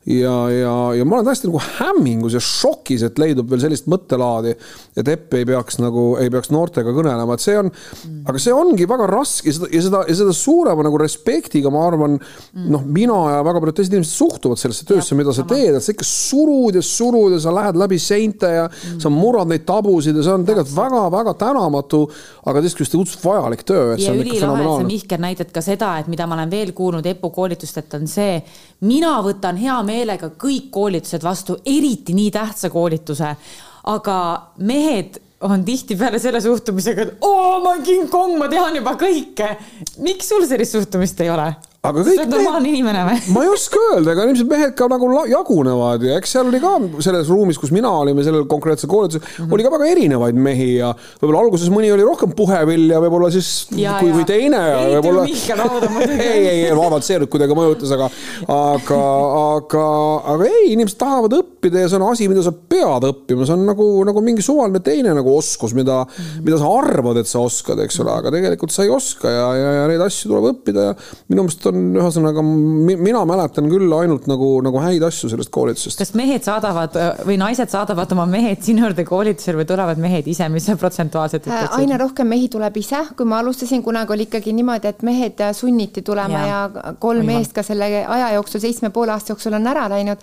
ja, 0.06 0.50
ja, 0.50 0.74
ja 0.98 1.04
ma 1.06 1.18
olen 1.18 1.28
täiesti 1.28 1.46
nagu 1.46 1.60
hämmingus 1.62 2.34
ja 2.34 2.40
šokis, 2.42 3.04
et 3.06 3.20
leidub 3.22 3.50
veel 3.50 3.62
sellist 3.62 3.86
mõttelaadi, 3.90 4.54
et 4.98 5.10
Epp 5.12 5.36
ei 5.38 5.46
peaks 5.46 5.78
nagu, 5.78 6.06
ei 6.18 6.30
peaks 6.32 6.50
noortega 6.50 6.94
kõnelema, 6.94 7.36
et 7.36 7.44
see 7.44 7.54
on 7.58 7.68
mm., 7.70 8.24
aga 8.30 8.42
see 8.42 8.54
ongi 8.56 8.88
väga 8.90 9.06
raske 9.10 9.50
ja 9.50 9.56
seda, 9.58 9.68
ja 9.70 9.82
seda, 9.86 10.00
ja 10.08 10.16
seda 10.18 10.34
suurema 10.34 10.82
nagu 10.86 10.98
respektiga, 10.98 11.70
ma 11.70 11.84
arvan 11.86 12.16
mm., 12.18 12.66
noh, 12.74 12.82
mina 12.82 13.18
ja 13.36 13.44
väga 13.46 13.62
paljud 13.62 13.78
teised 13.78 13.94
inimesed 13.94 14.18
suhtuvad 14.24 14.60
sellesse 14.60 14.88
töösse, 14.88 15.18
mida 15.18 15.34
sa 15.36 15.46
teed, 15.48 15.78
et 15.78 15.86
sa 15.86 15.94
ikka 15.94 16.08
surud 16.08 16.80
ja 16.80 16.82
surud 16.86 17.36
ja 17.36 17.40
sa 17.46 17.54
lähed 17.54 17.78
läbi 17.78 18.00
seinte 18.02 18.50
ja 18.56 18.66
mm. 18.66 18.98
sa 19.04 19.12
murrad 19.12 19.52
neid 19.52 19.66
tabusid 19.68 20.18
ja 20.18 20.26
see 20.26 20.34
on 20.34 20.48
tegelikult 20.48 20.74
väga-väga 20.80 21.36
tänamatu, 21.44 22.02
aga 22.42 22.58
teisest 22.58 22.80
küljest 22.80 22.98
õudselt 22.98 23.26
vajalik 23.28 23.62
töö. 23.70 23.94
ja 24.02 24.16
ülilahe, 24.18 24.66
sa 24.66 24.90
Mihkel 24.90 25.22
näitad 25.22 25.54
ka 25.54 25.62
seda, 25.62 25.94
et 26.02 26.10
mida 26.10 26.26
ma 26.26 26.40
olen 26.40 26.50
veel 26.50 26.74
kuulnud 26.74 27.06
EPU 27.06 27.30
koolitustelt, 27.34 27.94
on 28.00 28.10
see, 28.10 28.40
mina 28.88 29.16
võtan 29.24 29.58
hea 29.60 29.76
meelega 29.86 30.32
kõik 30.38 30.70
koolitused 30.74 31.22
vastu, 31.24 31.58
eriti 31.66 32.14
nii 32.16 32.30
tähtsa 32.34 32.70
koolituse. 32.70 33.36
aga 33.82 34.16
mehed 34.58 35.18
on 35.42 35.64
tihtipeale 35.64 36.18
selle 36.22 36.40
suhtumisega, 36.40 37.02
et 37.02 37.16
oo, 37.20 37.58
ma 37.64 37.72
olen 37.72 37.82
King 37.82 38.10
Kong, 38.10 38.36
ma 38.38 38.48
tean 38.48 38.76
juba 38.76 38.94
kõike. 38.94 39.56
miks 39.98 40.28
sul 40.28 40.46
sellist 40.46 40.78
suhtumist 40.78 41.20
ei 41.20 41.30
ole? 41.30 41.52
Aga 41.82 42.02
kõik 42.06 42.28
normaalne 42.30 42.68
inimene 42.70 43.00
või? 43.08 43.16
ma 43.34 43.40
ei 43.42 43.48
oska 43.50 43.80
öelda, 43.88 44.12
ega 44.12 44.24
ilmselt 44.28 44.50
mehed 44.52 44.74
ka 44.78 44.86
nagu 44.86 45.08
jagunevad 45.26 46.04
ja 46.06 46.18
eks 46.20 46.34
seal 46.36 46.46
oli 46.46 46.60
ka 46.62 46.76
selles 47.02 47.30
ruumis, 47.32 47.58
kus 47.58 47.72
mina 47.74 47.90
olime 47.90 48.22
sellel 48.22 48.44
konkreetsel 48.50 48.86
koolitusel 48.90 49.18
mm, 49.18 49.32
-hmm. 49.40 49.54
oli 49.56 49.66
ka 49.66 49.72
väga 49.72 49.88
erinevaid 49.90 50.38
mehi 50.38 50.68
ja 50.76 50.92
võib-olla 50.94 51.40
alguses 51.42 51.72
mõni 51.74 51.90
oli 51.90 52.04
rohkem 52.06 52.36
puhevill 52.38 52.86
ja 52.86 53.00
võib-olla 53.02 53.30
siis 53.34 53.48
ja, 53.74 53.96
kui, 53.98 54.12
või 54.14 54.26
teine. 54.28 54.60
võib-olla. 54.92 55.24
ei, 56.12 56.20
ei, 56.20 56.60
ei, 56.68 56.76
vabalt 56.78 57.08
see 57.08 57.18
nüüd 57.18 57.32
kuidagi 57.34 57.56
mõjutas, 57.58 57.96
aga, 57.98 58.08
aga, 58.46 59.00
aga, 59.40 59.88
aga 60.36 60.48
ei, 60.52 60.70
inimesed 60.76 61.00
tahavad 61.02 61.34
õppida 61.40 61.82
ja 61.82 61.90
see 61.90 61.98
on 61.98 62.06
asi, 62.12 62.30
mida 62.30 62.46
sa 62.46 62.54
pead 62.54 63.08
õppima, 63.10 63.42
see 63.48 63.56
on 63.58 63.66
nagu, 63.72 63.88
nagu 64.06 64.22
mingi 64.22 64.46
suvaline 64.46 64.84
teine 64.86 65.16
nagu 65.18 65.34
oskus, 65.34 65.74
mida 65.74 66.04
mm, 66.04 66.14
-hmm. 66.14 66.46
mida 66.46 66.62
sa 66.62 66.70
arvad, 66.78 67.18
et 67.18 67.32
sa 67.32 67.42
oskad, 67.42 67.82
eks 67.82 67.98
ole, 68.06 68.14
aga 68.22 68.36
tegelikult 68.38 68.70
sa 68.70 68.86
ei 68.86 68.94
oska 68.94 69.34
ja, 69.34 69.50
ja, 69.58 69.76
ja 69.80 69.90
neid 69.90 70.06
asju 70.06 70.30
tuleb 70.30 70.50
õppida 70.54 70.88
ja 70.92 70.96
minu 71.26 71.42
meelest 71.42 71.71
on 71.72 71.96
ühesõnaga, 71.98 72.44
mina 72.44 73.22
mäletan 73.28 73.68
küll 73.70 73.92
ainult 73.96 74.28
nagu, 74.30 74.48
nagu 74.64 74.82
häid 74.84 75.02
asju 75.08 75.30
sellest 75.32 75.52
koolitusest. 75.54 75.98
kas 76.02 76.14
mehed 76.18 76.44
saadavad 76.46 76.96
või 77.26 77.38
naised 77.40 77.72
saadavad 77.72 78.12
oma 78.16 78.26
mehed 78.30 78.62
sinu 78.66 78.86
juurde 78.86 79.04
koolitusel 79.08 79.58
või 79.60 79.68
tulevad 79.68 80.00
mehed 80.02 80.28
ise, 80.30 80.48
mis 80.52 80.68
sa 80.68 80.76
protsentuaalselt 80.80 81.46
ütled? 81.46 81.68
Äh, 81.68 81.78
aina 81.80 81.98
rohkem 82.00 82.28
mehi 82.32 82.48
tuleb 82.52 82.76
ise, 82.80 83.04
kui 83.16 83.28
ma 83.28 83.42
alustasin, 83.42 83.84
kunagi 83.84 84.16
oli 84.16 84.28
ikkagi 84.28 84.54
niimoodi, 84.56 84.92
et 84.92 85.04
mehed 85.06 85.44
sunniti 85.56 86.04
tulema 86.06 86.46
ja, 86.46 86.64
ja 86.72 86.96
kolm 87.02 87.26
meest 87.26 87.54
ka 87.56 87.64
selle 87.66 87.90
aja 88.02 88.32
jooksul, 88.38 88.62
seitsme 88.64 88.92
poole 88.94 89.14
aasta 89.14 89.34
jooksul 89.34 89.58
on 89.58 89.72
ära 89.72 89.88
läinud 89.92 90.20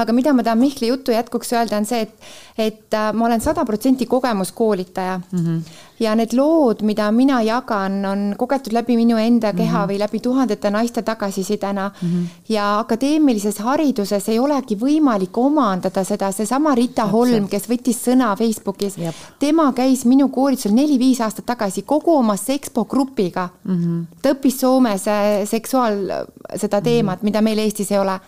aga 0.00 0.14
mida 0.16 0.32
ma 0.32 0.44
tahan 0.44 0.60
Mihkli 0.60 0.88
jutu 0.90 1.12
jätkuks 1.14 1.52
öelda, 1.54 1.78
on 1.80 1.86
see, 1.88 2.04
et, 2.06 2.30
et 2.58 2.96
äh, 2.96 3.10
ma 3.16 3.28
olen 3.28 3.42
sada 3.44 3.64
protsenti 3.68 4.06
kogemuskoolitaja 4.10 5.20
mm. 5.20 5.38
-hmm. 5.38 5.60
ja 6.00 6.14
need 6.16 6.32
lood, 6.36 6.82
mida 6.82 7.10
mina 7.12 7.42
jagan, 7.42 8.04
on 8.04 8.34
kogetud 8.38 8.72
läbi 8.72 8.96
minu 8.96 9.16
enda 9.16 9.52
keha 9.52 9.78
mm 9.78 9.84
-hmm. 9.84 9.92
või 9.92 9.98
läbi 9.98 10.20
tuhandete 10.20 10.70
naiste 10.70 10.89
tagasisidena 10.92 11.90
mm. 12.02 12.08
-hmm. 12.08 12.26
ja 12.48 12.78
akadeemilises 12.78 13.58
hariduses 13.58 14.28
ei 14.28 14.38
olegi 14.38 14.76
võimalik 14.76 15.38
omandada 15.38 16.04
seda, 16.04 16.32
seesama 16.32 16.74
Rita 16.74 17.06
Holm, 17.06 17.48
kes 17.48 17.68
võttis 17.68 18.02
sõna 18.06 18.36
Facebookis, 18.36 18.96
tema 19.38 19.72
käis 19.72 20.04
minu 20.04 20.28
koolitusel 20.28 20.74
neli-viis 20.74 21.20
aastat 21.20 21.46
tagasi 21.46 21.82
kogu 21.82 22.16
oma 22.16 22.36
Sexpo 22.36 22.84
grupiga 22.84 23.48
mm. 23.64 23.76
-hmm. 23.76 24.04
ta 24.22 24.32
õppis 24.32 24.60
Soomes 24.60 25.08
äh, 25.08 25.48
seksuaal 25.48 25.96
seda 26.56 26.80
teemat 26.80 27.18
mm, 27.18 27.20
-hmm. 27.20 27.24
mida 27.24 27.42
meil 27.42 27.58
Eestis 27.58 27.92
ei 27.92 27.98
ole 27.98 28.20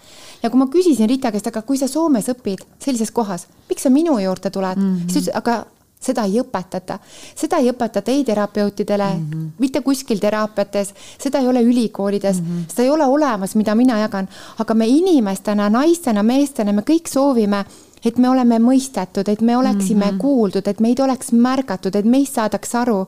ja 0.42 0.50
kui 0.50 0.58
ma 0.58 0.66
küsisin 0.66 1.08
Rita 1.08 1.32
käest, 1.32 1.46
aga 1.46 1.62
kui 1.62 1.78
sa 1.78 1.88
Soomes 1.88 2.28
õpid 2.28 2.64
sellises 2.78 3.10
kohas, 3.10 3.46
miks 3.68 3.82
sa 3.82 3.90
minu 3.90 4.18
juurde 4.18 4.50
tuled 4.50 4.76
mm, 4.76 4.96
-hmm. 4.96 5.12
siis 5.12 5.24
ta 5.24 5.30
ütles, 5.30 5.36
aga 5.36 5.64
seda 6.02 6.24
ei 6.24 6.40
õpetata, 6.40 6.98
seda 7.34 7.60
ei 7.62 7.70
õpetata 7.70 8.10
ei 8.10 8.24
terapeutidele 8.24 9.08
mm, 9.14 9.30
-hmm. 9.30 9.50
mitte 9.58 9.80
kuskil 9.80 10.18
teraapiates, 10.18 10.94
seda 11.18 11.38
ei 11.38 11.48
ole 11.48 11.62
ülikoolides 11.62 12.40
mm, 12.40 12.46
-hmm. 12.46 12.66
seda 12.70 12.82
ei 12.82 12.90
ole 12.90 13.06
olemas, 13.06 13.54
mida 13.54 13.74
mina 13.74 13.98
jagan, 13.98 14.28
aga 14.58 14.74
me 14.74 14.86
inimestena, 14.86 15.70
naistena, 15.70 16.22
meestena, 16.22 16.72
me 16.72 16.82
kõik 16.82 17.08
soovime 17.08 17.64
et 18.04 18.18
me 18.18 18.28
oleme 18.28 18.58
mõistetud, 18.58 19.28
et 19.28 19.40
me 19.40 19.56
oleksime 19.56 20.04
mm 20.04 20.10
-hmm. 20.10 20.18
kuuldud, 20.18 20.66
et 20.66 20.80
meid 20.80 21.00
oleks 21.00 21.32
märgatud, 21.32 21.94
et 21.96 22.04
meist 22.04 22.34
saadaks 22.34 22.74
aru. 22.74 23.06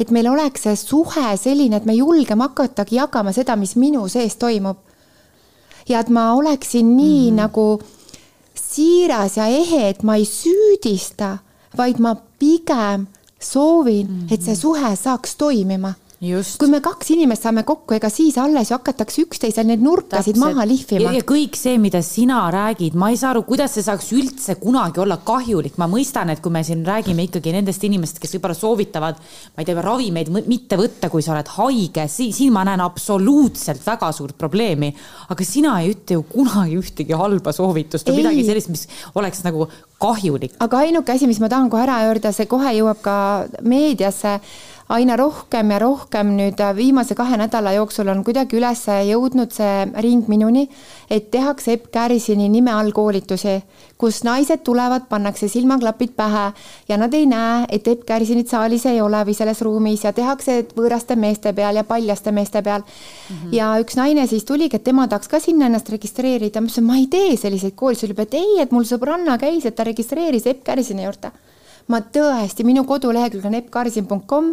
et 0.00 0.10
meil 0.10 0.26
oleks 0.26 0.62
see 0.62 0.76
suhe 0.76 1.36
selline, 1.36 1.76
et 1.76 1.84
me 1.84 1.92
julgeme 1.92 2.42
hakatagi 2.42 2.96
jagama 2.96 3.32
seda, 3.32 3.56
mis 3.56 3.76
minu 3.76 4.08
sees 4.08 4.36
toimub. 4.36 4.76
ja 5.88 6.00
et 6.00 6.08
ma 6.08 6.32
oleksin 6.32 6.96
nii 6.96 7.30
mm 7.30 7.36
-hmm. 7.36 7.40
nagu 7.40 7.78
siiras 8.54 9.36
ja 9.36 9.46
ehe, 9.46 9.88
et 9.88 10.02
ma 10.02 10.16
ei 10.16 10.24
süüdista, 10.24 11.38
vaid 11.76 11.98
ma 11.98 12.16
pigem 12.38 13.06
soovin 13.40 14.06
mm, 14.06 14.20
-hmm. 14.20 14.34
et 14.34 14.42
see 14.42 14.56
suhe 14.56 14.96
saaks 14.96 15.36
toimima 15.36 15.94
Just. 16.18 16.56
kui 16.58 16.66
me 16.66 16.80
kaks 16.82 17.12
inimest 17.14 17.44
saame 17.46 17.62
kokku, 17.62 17.94
ega 17.94 18.08
siis 18.10 18.34
alles 18.42 18.72
ju 18.72 18.74
hakatakse 18.74 19.22
üksteisel 19.22 19.68
neid 19.68 19.82
nurkasid 19.84 20.34
Täpselt. 20.34 20.56
maha 20.56 20.64
lihvima. 20.66 21.12
ja 21.14 21.22
kõik 21.22 21.54
see, 21.54 21.76
mida 21.78 22.00
sina 22.02 22.40
räägid, 22.50 22.96
ma 22.98 23.12
ei 23.12 23.18
saa 23.20 23.30
aru, 23.30 23.44
kuidas 23.46 23.76
see 23.76 23.84
saaks 23.86 24.08
üldse 24.16 24.56
kunagi 24.58 24.98
olla 24.98 25.20
kahjulik, 25.22 25.76
ma 25.78 25.86
mõistan, 25.86 26.32
et 26.34 26.40
kui 26.42 26.50
me 26.50 26.64
siin 26.66 26.82
räägime 26.86 27.28
ikkagi 27.28 27.52
nendest 27.54 27.86
inimestest, 27.86 28.18
kes 28.24 28.34
võib-olla 28.34 28.56
soovitavad, 28.58 29.20
ma 29.54 29.62
ei 29.62 29.68
tea, 29.68 29.84
ravimeid 29.86 30.32
mitte 30.50 30.78
võtta, 30.80 31.06
kui 31.12 31.22
sa 31.22 31.36
oled 31.36 31.52
haige, 31.54 32.08
siin 32.10 32.50
ma 32.56 32.64
näen 32.66 32.82
absoluutselt 32.82 33.86
väga 33.86 34.10
suurt 34.16 34.34
probleemi. 34.38 34.90
aga 35.30 35.46
sina 35.46 35.76
ei 35.84 35.92
ütle 35.92 36.18
ju 36.18 36.24
kunagi 36.32 36.80
ühtegi 36.80 37.14
halba 37.14 37.54
soovitust 37.54 38.10
või 38.10 38.24
midagi 38.24 38.42
sellist, 38.48 38.72
mis 38.74 38.88
oleks 39.14 39.44
nagu 39.46 39.68
kahjulik. 40.02 40.58
aga 40.58 40.82
ainuke 40.82 41.14
asi, 41.14 41.30
mis 41.30 41.38
ma 41.38 41.46
tahan 41.46 41.70
kohe 41.70 41.86
ära 41.86 42.00
öelda, 42.10 42.34
see 42.34 42.50
kohe 42.50 42.74
jõuab 42.74 43.06
ka 43.06 43.14
meediasse 43.62 44.40
aina 44.88 45.16
rohkem 45.20 45.70
ja 45.70 45.78
rohkem 45.82 46.30
nüüd 46.36 46.60
äh, 46.64 46.72
viimase 46.76 47.14
kahe 47.16 47.36
nädala 47.36 47.74
jooksul 47.76 48.08
on 48.08 48.22
kuidagi 48.24 48.56
üles 48.56 48.86
jõudnud 48.88 49.52
see 49.52 49.84
ring 50.04 50.28
minuni, 50.32 50.64
et 51.10 51.28
tehakse 51.32 51.74
Epp 51.76 51.90
Kärisini 51.92 52.48
nime 52.48 52.72
all 52.72 52.94
koolitusi, 52.96 53.58
kus 54.00 54.22
naised 54.24 54.62
tulevad, 54.64 55.04
pannakse 55.10 55.48
silmaklapid 55.52 56.14
pähe 56.16 56.46
ja 56.88 56.96
nad 57.00 57.14
ei 57.14 57.26
näe, 57.28 57.66
et 57.68 57.88
Epp 57.88 58.06
Kärisinit 58.08 58.48
saalis 58.48 58.86
ei 58.88 59.02
ole 59.04 59.20
või 59.28 59.36
selles 59.36 59.60
ruumis 59.66 60.06
ja 60.06 60.14
tehakse 60.16 60.62
võõraste 60.76 61.18
meeste 61.20 61.52
peal 61.52 61.76
ja 61.76 61.84
paljaste 61.84 62.32
meeste 62.32 62.62
peal 62.62 62.80
mm. 62.80 63.36
-hmm. 63.36 63.52
ja 63.52 63.74
üks 63.82 64.00
naine 64.00 64.26
siis 64.26 64.48
tuligi, 64.48 64.80
et 64.80 64.84
tema 64.88 65.08
tahaks 65.08 65.28
ka 65.28 65.40
sinna 65.40 65.68
ennast 65.68 65.90
registreerida, 65.92 66.60
ma 66.60 66.70
ütlesin, 66.70 66.88
ma 66.88 66.96
ei 66.96 67.06
tee 67.12 67.36
selliseid 67.36 67.76
koolitusi, 67.76 68.08
ütleb, 68.08 68.24
et 68.24 68.40
ei, 68.40 68.56
et 68.62 68.72
mul 68.72 68.88
sõbranna 68.88 69.36
käis, 69.38 69.66
et 69.66 69.76
ta 69.76 69.84
registreeris 69.84 70.46
Epp 70.46 70.64
Kärisini 70.64 71.04
juurde 71.04 71.32
ma 71.88 72.00
tõesti, 72.04 72.66
minu 72.68 72.84
kodulehekülg 72.88 73.46
on 73.48 73.56
eppkarsin.com, 73.58 74.50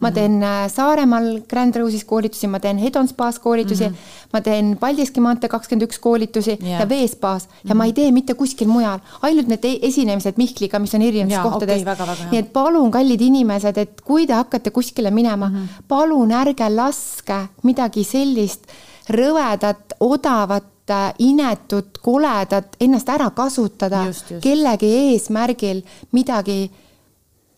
ma 0.00 0.10
teen 0.14 0.38
mm 0.38 0.42
-hmm. 0.42 0.72
Saaremaal 0.72 1.26
Grand 1.48 1.76
Rose'is 1.76 2.04
koolitusi, 2.04 2.46
ma 2.46 2.60
teen 2.60 2.78
Hedon 2.78 3.08
spaas 3.08 3.38
koolitusi 3.38 3.88
mm, 3.88 3.94
-hmm. 3.94 4.30
ma 4.32 4.40
teen 4.40 4.76
Paldiski 4.80 5.20
maantee 5.20 5.48
kakskümmend 5.48 5.88
üks 5.88 5.98
koolitusi 5.98 6.58
yeah. 6.62 6.80
ja 6.80 6.88
Veespaas 6.88 7.44
mm 7.44 7.50
-hmm. 7.50 7.68
ja 7.68 7.74
ma 7.74 7.84
ei 7.84 7.92
tee 7.92 8.10
mitte 8.10 8.34
kuskil 8.34 8.68
mujal, 8.68 8.98
ainult 9.22 9.48
need 9.48 9.64
e-, 9.64 9.78
esinemised 9.82 10.34
Mihkliga, 10.36 10.78
mis 10.78 10.94
on 10.94 11.02
erinevates 11.02 11.52
kohtades 11.52 11.82
okay,. 11.82 12.30
nii 12.30 12.38
et 12.38 12.52
palun, 12.52 12.90
kallid 12.90 13.20
inimesed, 13.20 13.76
et 13.76 14.00
kui 14.00 14.26
te 14.26 14.32
hakkate 14.32 14.70
kuskile 14.70 15.10
minema 15.10 15.48
mm, 15.48 15.54
-hmm. 15.54 15.82
palun 15.88 16.32
ärge 16.32 16.70
laske 16.70 17.48
midagi 17.62 18.04
sellist 18.04 18.60
rõvedat, 19.08 19.96
odavat 20.00 20.64
äh, 20.90 21.14
inetut, 21.18 21.98
koledat, 22.02 22.76
ennast 22.80 23.08
ära 23.08 23.30
kasutada 23.30 24.04
just, 24.06 24.30
just. 24.30 24.42
kellegi 24.42 24.90
eesmärgil 25.12 25.82
midagi 26.12 26.70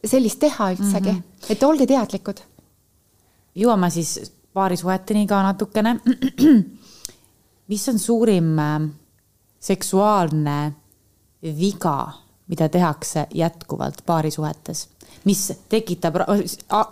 sellist 0.05 0.41
teha 0.41 0.71
üldsegi 0.73 1.13
mm, 1.13 1.19
-hmm. 1.19 1.53
et 1.53 1.63
olge 1.63 1.87
teadlikud. 1.87 2.41
jõuame 3.55 3.91
siis 3.91 4.33
paarisuheteni 4.53 5.27
ka 5.27 5.43
natukene. 5.43 6.01
mis 7.71 7.89
on 7.89 7.99
suurim 7.99 8.59
äh, 8.59 8.89
seksuaalne 9.61 10.73
viga, 11.43 12.13
mida 12.47 12.69
tehakse 12.69 13.27
jätkuvalt 13.35 14.03
paarisuhetes? 14.07 14.89
mis 15.25 15.53
tekitab, 15.69 16.15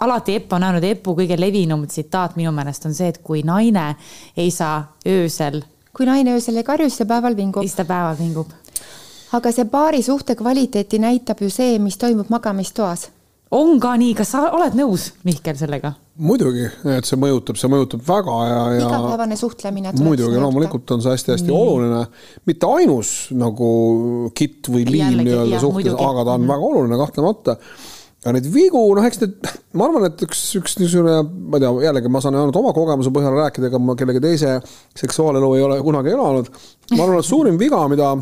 alati 0.00 0.34
Epp 0.34 0.52
on 0.52 0.62
öelnud, 0.62 0.84
Epu 0.84 1.14
kõige 1.16 1.38
levinum 1.40 1.86
tsitaat 1.86 2.36
minu 2.36 2.52
meelest 2.52 2.86
on 2.86 2.94
see, 2.94 3.08
et 3.08 3.22
kui 3.24 3.42
naine 3.46 3.94
ei 4.36 4.50
saa 4.50 4.82
öösel 5.06 5.62
kui 5.96 6.08
naine 6.08 6.34
öösel 6.36 6.56
ei 6.60 6.66
karju, 6.66 6.88
siis 6.88 7.02
ta 7.02 7.06
päeval 7.08 7.36
vingub. 7.36 7.62
siis 7.66 7.76
ta 7.78 7.84
päeval 7.88 8.18
vingub. 8.18 8.50
aga 9.32 9.52
see 9.52 9.68
paari 9.68 10.02
suhte 10.02 10.36
kvaliteeti 10.38 10.98
näitab 10.98 11.40
ju 11.44 11.50
see, 11.50 11.78
mis 11.78 11.96
toimub 11.96 12.30
magamistoas. 12.30 13.08
on 13.50 13.80
ka 13.80 13.96
nii, 13.96 14.14
kas 14.14 14.34
sa 14.34 14.50
oled 14.50 14.76
nõus, 14.78 15.12
Mihkel, 15.24 15.56
sellega? 15.56 15.94
muidugi, 16.18 16.64
et 16.96 17.06
see 17.06 17.18
mõjutab, 17.20 17.58
see 17.60 17.70
mõjutab 17.70 18.00
väga 18.06 18.38
ja, 18.48 18.62
ja. 18.74 18.86
igapäevane 18.86 19.36
suhtlemine. 19.38 19.92
muidugi, 20.02 20.40
loomulikult 20.42 20.96
on 20.96 21.04
see 21.04 21.14
hästi-hästi 21.14 21.54
oluline, 21.54 22.06
mitte 22.46 22.72
ainus 22.78 23.12
nagu 23.36 23.68
kitt 24.34 24.70
või 24.72 24.86
liim 24.88 25.22
nii-öelda 25.22 25.62
suhtes, 25.62 25.94
aga 25.94 26.24
ta 26.24 26.34
on 26.34 26.42
mm 26.42 26.44
-hmm. 26.44 26.52
väga 26.54 26.72
oluline 26.72 26.98
kahtlemata 27.04 27.56
ja 28.24 28.34
neid 28.34 28.48
vigu, 28.52 28.80
noh, 28.96 29.06
eks 29.06 29.20
need, 29.22 29.52
ma 29.78 29.86
arvan, 29.88 30.08
et 30.10 30.24
üks, 30.26 30.40
üks 30.58 30.78
niisugune, 30.80 31.20
ma 31.22 31.58
ei 31.58 31.64
tea, 31.64 31.70
jällegi 31.86 32.10
ma 32.12 32.22
saan 32.24 32.38
ainult 32.38 32.58
oma 32.60 32.74
kogemuse 32.76 33.12
põhjal 33.14 33.36
rääkida, 33.38 33.70
ega 33.70 33.80
ma 33.82 33.94
kellegi 33.98 34.24
teise 34.24 34.56
seksuaalelu 34.98 35.52
ei 35.56 35.64
ole 35.68 35.78
kunagi 35.86 36.14
elanud. 36.16 36.50
ma 36.96 37.04
arvan, 37.04 37.22
et 37.22 37.28
suurim 37.28 37.60
viga, 37.60 37.84
mida, 37.90 38.12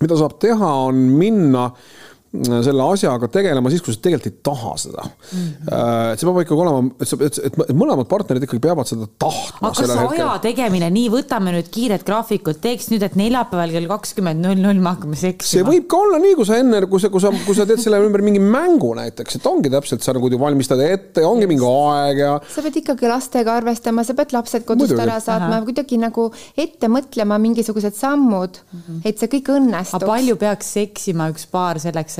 mida 0.00 0.18
saab 0.18 0.38
teha, 0.42 0.72
on 0.88 1.04
minna 1.20 1.68
äh, 1.68 2.05
selle 2.34 2.84
asjaga 2.92 3.28
tegelema 3.32 3.70
siis, 3.72 3.82
kui 3.84 3.94
sa 3.94 4.02
tegelikult 4.02 4.32
ei 4.32 4.42
taha 4.44 4.72
seda 4.80 5.04
mm. 5.06 5.38
-hmm. 5.38 6.12
et 6.12 6.20
see 6.20 6.28
peab 6.28 6.40
ikkagi 6.42 6.62
olema, 6.64 6.90
et 7.00 7.08
sa, 7.08 7.18
et, 7.22 7.38
et, 7.48 7.58
et 7.70 7.76
mõlemad 7.78 8.08
partnerid 8.10 8.44
ikkagi 8.44 8.62
peavad 8.66 8.88
seda 8.90 9.06
tahtma. 9.06 9.70
aga 9.70 9.72
kas 9.78 9.92
aja 9.94 10.06
hetkel. 10.10 10.32
tegemine, 10.46 10.90
nii 10.96 11.08
võtame 11.12 11.54
nüüd 11.54 11.70
kiired 11.72 12.04
graafikud, 12.06 12.60
teeks 12.62 12.90
nüüd, 12.92 13.04
et 13.06 13.16
neljapäeval 13.18 13.74
kell 13.76 13.90
kakskümmend 13.92 14.42
null 14.42 14.62
null 14.62 14.82
me 14.82 14.92
hakkame 14.92 15.18
seksima. 15.20 15.52
see 15.52 15.66
võib 15.68 15.86
ka 15.90 16.00
olla 16.02 16.20
nii, 16.22 16.34
kui 16.38 16.48
sa 16.48 16.60
enne, 16.62 16.82
kui 16.90 17.02
sa, 17.02 17.12
kui 17.14 17.24
sa, 17.24 17.32
kui 17.46 17.58
sa 17.58 17.68
teed 17.68 17.82
selle 17.82 18.02
ümber 18.04 18.24
mingi 18.26 18.42
mängu 18.42 18.92
näiteks, 18.98 19.38
et 19.38 19.48
ongi 19.48 19.72
täpselt, 19.72 20.04
sa 20.04 20.16
nagu 20.16 20.30
valmistad 20.40 20.82
ette 20.84 21.24
ja 21.24 21.30
ongi 21.30 21.48
mingi 21.50 21.66
aeg 21.70 22.22
ja. 22.24 22.34
sa 22.52 22.64
pead 22.66 22.80
ikkagi 22.82 23.10
lastega 23.10 23.56
arvestama, 23.60 24.04
sa 24.06 24.16
pead 24.18 24.34
lapsed 24.36 24.66
kodust 24.68 24.92
Muidugi. 24.92 25.06
ära 25.06 25.20
saatma, 25.22 25.62
kuidagi 25.66 26.00
nagu 26.02 26.28
ette 26.58 26.90
mõtlema 26.92 27.38
mingisugused 27.42 27.96
sammud 27.96 28.60
mm, 28.60 28.82
-hmm. 28.82 29.00
et 29.08 29.18
see 29.18 29.32
kõik 29.38 29.52
õnnestuks. 29.56 30.06
palju 30.06 30.36
peaks 30.40 30.74
seksima 30.76 31.30
üks 31.32 31.46
paar 31.50 31.80
selleks, 31.82 32.18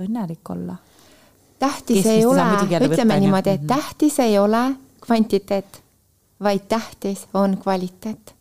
õnnelik 0.00 0.50
olla. 0.50 0.76
tähtis 1.58 2.06
ei 2.06 2.26
ole, 2.26 2.44
ütleme 2.80 3.20
niimoodi, 3.20 3.50
et 3.50 3.60
mhm. 3.60 3.68
tähtis 3.68 4.18
ei 4.18 4.38
ole 4.38 4.74
kvantiteet, 5.00 5.82
vaid 6.42 6.68
tähtis 6.68 7.26
on 7.34 7.58
kvaliteet 7.58 8.34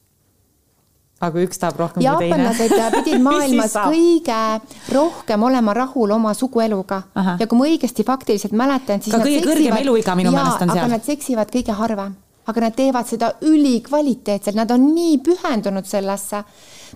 aga 1.24 1.32
kui 1.38 1.46
üks 1.48 1.62
tahab 1.62 1.80
rohkem 1.80 2.02
kui 2.02 2.10
teine. 2.10 2.44
jaapanlased 2.44 2.74
pidid 2.98 3.24
maailmas 3.24 3.76
kõige 3.78 4.42
rohkem 4.96 5.48
olema 5.48 5.76
rahul 5.78 6.12
oma 6.18 6.34
sugueluga 6.38 7.02
Aha. 7.20 7.38
ja 7.40 7.48
kui 7.48 7.60
ma 7.60 7.70
õigesti 7.70 8.06
faktiliselt 8.08 8.56
mäletan, 8.58 9.02
siis. 9.04 9.16
ka 9.16 9.22
kõige 9.24 9.40
seksivad, 9.40 9.56
kõrgem 9.56 9.80
eluiga 9.84 10.18
minu 10.20 10.34
meelest 10.36 10.66
on 10.66 10.74
seal. 10.74 10.84
aga 10.84 10.96
nad 10.98 11.08
seksivad 11.08 11.54
kõige 11.54 11.78
harvem, 11.80 12.16
aga 12.52 12.66
nad 12.66 12.78
teevad 12.78 13.10
seda 13.10 13.34
ülikvaliteetselt, 13.46 14.58
nad 14.60 14.72
on 14.76 14.90
nii 14.92 15.20
pühendunud 15.24 15.88
sellesse. 15.88 16.44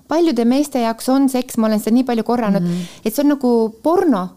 paljude 0.08 0.46
meeste 0.46 0.84
jaoks 0.84 1.10
on 1.14 1.30
seks, 1.32 1.58
ma 1.58 1.72
olen 1.72 1.84
seda 1.84 1.96
nii 1.96 2.08
palju 2.10 2.28
korranud 2.28 2.62
mm, 2.62 2.74
-hmm. 2.74 3.06
et 3.06 3.16
see 3.16 3.24
on 3.24 3.36
nagu 3.38 3.54
porno 3.84 4.28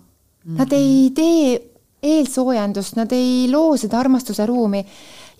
Nad 0.44 0.72
ei 0.72 1.10
tee 1.14 1.70
eelsoojendust, 2.02 2.96
nad 2.96 3.12
ei 3.12 3.48
loo 3.52 3.76
seda 3.76 3.98
armastuse 4.00 4.46
ruumi. 4.46 4.84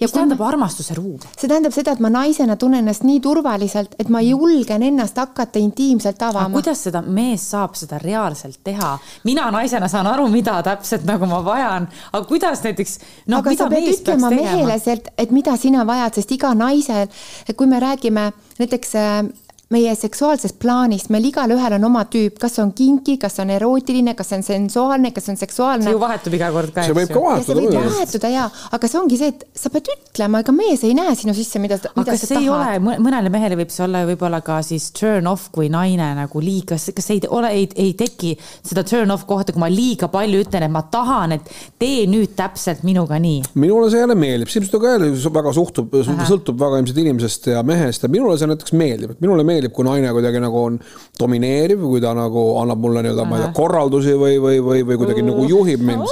mis 0.01 0.13
tähendab 0.13 0.41
armastuse 0.41 0.95
ruum? 0.97 1.21
see 1.37 1.49
tähendab 1.49 1.73
seda, 1.77 1.93
et 1.93 2.01
ma 2.01 2.09
naisena 2.13 2.57
tunnen 2.57 2.81
ennast 2.81 3.05
nii 3.05 3.21
turvaliselt, 3.21 3.95
et 4.01 4.09
ma 4.09 4.21
julgen 4.25 4.83
ennast 4.83 5.17
hakata 5.17 5.61
intiimselt 5.61 6.23
avama. 6.23 6.53
kuidas 6.53 6.85
seda 6.85 7.03
mees 7.03 7.45
saab 7.51 7.77
seda 7.81 7.99
reaalselt 8.01 8.61
teha? 8.65 8.93
mina 9.25 9.51
naisena 9.51 9.89
saan 9.89 10.09
aru, 10.09 10.29
mida 10.29 10.59
täpselt 10.65 11.05
nagu 11.09 11.29
ma 11.29 11.41
vajan, 11.45 11.89
aga 12.13 12.25
kuidas 12.29 12.65
näiteks 12.65 12.99
no,, 13.27 13.41
aga 13.41 13.57
sa 13.57 13.69
pead 13.73 13.93
ütlema 13.95 14.33
mehele 14.33 14.79
sealt, 14.81 15.13
et 15.17 15.33
mida 15.33 15.57
sina 15.57 15.85
vajad, 15.89 16.21
sest 16.21 16.37
iga 16.37 16.53
naisel, 16.55 17.09
kui 17.57 17.69
me 17.69 17.81
räägime 17.81 18.31
näiteks 18.61 18.97
äh, 19.01 19.23
meie 19.71 19.93
seksuaalsest 19.95 20.57
plaanist, 20.59 21.13
meil 21.15 21.29
igalühel 21.29 21.77
on 21.77 21.85
oma 21.87 22.01
tüüp, 22.11 22.41
kas 22.43 22.57
on 22.59 22.73
kinki, 22.75 23.15
kas 23.23 23.37
on 23.39 23.53
erootiline, 23.55 24.17
kas 24.19 24.33
on 24.35 24.43
sensuaalne, 24.43 25.13
kas 25.15 25.31
on 25.31 25.37
seksuaalne. 25.39 25.85
see 25.87 25.95
ju 25.95 26.01
vahetub 26.03 26.35
iga 26.35 26.49
kord 26.51 26.73
ka, 26.75 26.83
eks 26.83 26.91
ju. 26.91 26.95
see 26.97 26.99
võib 26.99 27.13
ka 27.15 27.21
vahetuda. 27.23 27.47
see 27.47 27.59
võib 27.61 27.77
vahetuda 27.93 28.31
jaa, 28.33 28.49
aga 28.75 28.91
see 28.91 28.99
ongi 28.99 29.19
see, 29.21 29.29
et 29.31 29.45
sa 29.63 29.71
pead 29.71 29.91
ütlema, 29.93 30.41
ega 30.43 30.55
mees 30.57 30.83
ei 30.89 30.97
näe 30.99 31.13
sinu 31.21 31.35
sisse, 31.39 31.63
mida, 31.63 31.79
mida 31.95 32.17
sa 32.19 32.31
tahad. 32.33 32.49
ole, 32.51 32.97
mõnele 32.99 33.31
mehele 33.31 33.59
võib 33.61 33.71
see 33.71 33.85
olla 33.87 34.01
võib-olla 34.09 34.41
ka 34.43 34.57
siis 34.67 34.89
turn 34.97 35.31
off, 35.31 35.53
kui 35.55 35.71
naine 35.71 36.09
nagu 36.19 36.43
liiga, 36.43 36.81
kas 36.99 37.09
ei 37.15 37.23
ole, 37.31 37.55
ei, 37.61 37.71
ei 37.79 37.95
teki 38.03 38.35
seda 38.43 38.83
turn 38.83 39.15
off 39.15 39.29
kohta, 39.31 39.55
kui 39.55 39.63
ma 39.63 39.71
liiga 39.71 40.11
palju 40.11 40.43
ütlen, 40.49 40.67
et 40.67 40.75
ma 40.75 40.83
tahan, 40.91 41.37
et 41.39 41.55
tee 41.79 42.09
nüüd 42.11 42.35
täpselt 42.35 42.83
minuga 42.83 43.23
nii. 43.23 43.55
minule 43.55 43.87
see 43.95 44.03
jälle 44.03 44.19
meeldib, 44.19 44.51
see 44.51 44.65
ilmselt 44.65 44.83
ka 44.83 44.97
jälle 44.97 45.15
väga 45.39 45.55
suhtub, 45.55 45.95
sõltub 46.11 46.59
väga 46.59 46.83
ilmselt 46.83 47.03
inimesest 47.07 47.53
ja 47.55 47.63
mehest 47.63 48.03
ja 48.03 48.11
minule 48.11 48.35
see 48.35 48.51
näiteks 48.51 48.75
meeldib, 48.75 49.15
et 49.15 49.23
minule 49.23 49.47
meeldib 49.47 49.60
meeldib, 49.61 49.75
kui 49.77 49.87
naine 49.87 50.13
kuidagi 50.17 50.41
nagu 50.43 50.63
on 50.65 50.79
domineeriv, 51.21 51.83
kui 51.85 52.01
ta 52.03 52.15
nagu 52.17 52.45
annab 52.61 52.81
mulle 52.81 53.05
nii-öelda, 53.05 53.27
ma 53.29 53.39
ei 53.39 53.45
tea, 53.47 53.55
korraldusi 53.57 54.17
või, 54.19 54.39
või, 54.43 54.61
või, 54.65 54.85
või 54.89 55.01
kuidagi 55.01 55.25
nagu 55.27 55.47
juhib 55.49 55.85
mind. 55.85 56.07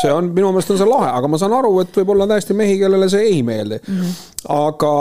see 0.00 0.12
on, 0.14 0.30
minu 0.34 0.52
meelest 0.52 0.70
on 0.70 0.78
see 0.78 0.88
lahe, 0.88 1.08
aga 1.12 1.28
ma 1.28 1.38
saan 1.40 1.54
aru, 1.56 1.72
et 1.82 1.96
võib-olla 1.98 2.24
on 2.24 2.34
täiesti 2.34 2.54
mehi, 2.56 2.78
kellele 2.80 3.08
see 3.10 3.24
ei 3.32 3.40
meeldi 3.42 3.80
mm. 3.80 3.96
-hmm. 3.96 4.12
aga 4.54 4.92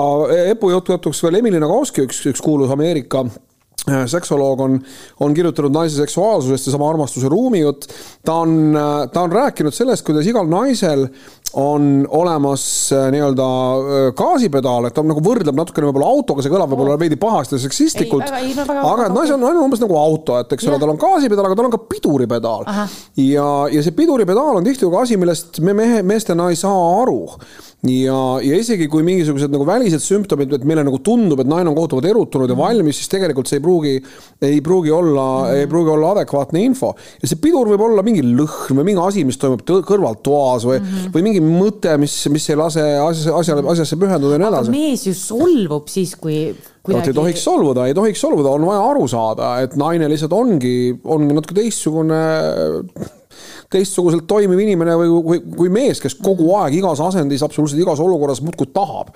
Epu 0.50 0.72
jutu 0.74 0.96
jutuks 0.98 1.22
veel 1.24 1.40
Emily 1.40 1.60
Nagoski, 1.62 2.08
üks, 2.08 2.24
üks 2.32 2.42
kuulus 2.42 2.74
Ameerika 2.74 3.24
seksoloog 3.88 4.62
on, 4.62 4.80
on 5.20 5.34
kirjutanud 5.34 5.74
naise 5.74 5.96
seksuaalsusest 5.96 6.68
ja 6.68 6.72
sama 6.76 6.90
armastuse 6.90 7.30
ruumijutt. 7.30 7.88
ta 8.26 8.34
on, 8.34 8.76
äh, 8.76 9.10
ta 9.14 9.22
on 9.22 9.32
rääkinud 9.32 9.74
sellest, 9.74 10.06
kuidas 10.06 10.28
igal 10.28 10.48
naisel 10.50 11.08
on 11.54 12.08
olemas 12.10 12.64
äh, 12.94 13.08
nii-öelda 13.12 13.46
äh, 13.46 14.10
gaasipedaal, 14.18 14.90
et 14.90 14.94
ta 14.94 15.04
nagu 15.04 15.24
võrdleb 15.26 15.58
natukene 15.58 15.90
võib-olla 15.90 16.12
autoga, 16.12 16.46
see 16.46 16.54
kõlab 16.54 16.74
võib-olla 16.74 17.00
veidi 17.00 17.18
pahasti 17.20 17.58
ja 17.58 17.64
seksistlikult. 17.64 18.28
aga 18.30 19.08
et 19.08 19.16
naisel 19.16 19.38
on, 19.40 19.48
on 19.50 19.64
umbes 19.64 19.82
nagu 19.82 19.98
auto, 19.98 20.38
et 20.44 20.54
eks 20.54 20.70
ole, 20.70 20.82
tal 20.82 20.94
on 20.94 21.02
gaasipedaal, 21.02 21.50
aga 21.50 21.58
tal 21.58 21.72
on 21.72 21.76
ka 21.78 21.82
piduripedaal. 21.96 22.70
ja, 23.24 23.50
ja 23.74 23.86
see 23.86 23.98
piduripedaal 23.98 24.62
on 24.62 24.68
tihtilugu 24.68 25.02
asi, 25.02 25.18
millest 25.18 25.62
me 25.66 25.74
mehe, 25.78 26.04
meestena 26.06 26.50
ei 26.52 26.60
saa 26.60 26.78
aru 27.02 27.24
ja, 27.88 28.16
ja 28.44 28.58
isegi 28.60 28.90
kui 28.92 29.06
mingisugused 29.08 29.52
nagu 29.54 29.64
välised 29.68 30.04
sümptomid, 30.04 30.52
et 30.58 30.66
meile 30.68 30.84
nagu 30.84 31.00
tundub, 31.04 31.40
et 31.40 31.48
naine 31.48 31.72
on 31.72 31.78
kohutavalt 31.78 32.10
erutunud 32.10 32.52
ja 32.52 32.58
mhm. 32.58 32.64
valmis, 32.64 33.00
siis 33.00 33.12
tegelikult 33.12 33.48
see 33.48 33.60
ei 33.62 33.64
pruugi, 33.64 33.94
ei 34.50 34.60
pruugi 34.66 34.92
olla 34.92 35.28
mm, 35.28 35.46
-hmm. 35.46 35.62
ei 35.62 35.70
pruugi 35.72 35.94
olla 35.94 36.12
adekvaatne 36.18 36.64
info. 36.64 36.94
ja 37.22 37.30
see 37.32 37.40
pidur 37.40 37.70
võib 37.72 37.86
olla 37.86 38.04
mingi 38.04 38.24
lõhn 38.26 38.82
või 38.82 38.90
mingi 38.92 39.06
asi, 39.06 39.24
mis 39.28 39.40
toimub 39.40 39.64
kõrval 39.64 40.20
toas 40.24 40.66
või 40.68 40.80
mm, 40.80 40.90
-hmm. 40.90 41.14
või 41.16 41.24
mingi 41.30 41.44
mõte, 41.46 41.96
mis, 42.02 42.16
mis 42.34 42.50
ei 42.50 42.60
lase 42.60 42.84
asja, 43.00 43.36
asjale, 43.36 43.64
asjasse 43.72 44.00
pühenduda 44.00 44.36
ja 44.36 44.44
nii 44.44 44.50
edasi. 44.52 44.76
mees 44.76 45.06
ju 45.08 45.14
solvub 45.16 45.88
siis, 45.88 46.16
kui 46.20 46.52
kuidagi. 46.84 47.14
ei 47.14 47.16
tohiks 47.16 47.44
solvuda, 47.44 47.88
ei 47.88 47.96
tohiks 47.96 48.20
solvuda, 48.20 48.50
on 48.50 48.68
vaja 48.68 48.84
aru 48.92 49.08
saada, 49.08 49.54
et 49.64 49.76
naine 49.80 50.10
lihtsalt 50.12 50.36
ongi, 50.36 50.76
ongi 51.04 51.38
natuke 51.38 51.56
teistsugune 51.62 52.20
teistsuguselt 53.70 54.26
toimiv 54.30 54.60
inimene 54.64 54.96
või, 54.98 55.10
või 55.26 55.40
kui 55.58 55.70
mees, 55.74 56.00
kes 56.02 56.16
kogu 56.18 56.48
aeg 56.58 56.80
igas 56.80 57.02
asendis, 57.06 57.44
absoluutselt 57.46 57.82
igas 57.84 58.02
olukorras 58.02 58.42
muudkui 58.42 58.72
tahab. 58.74 59.12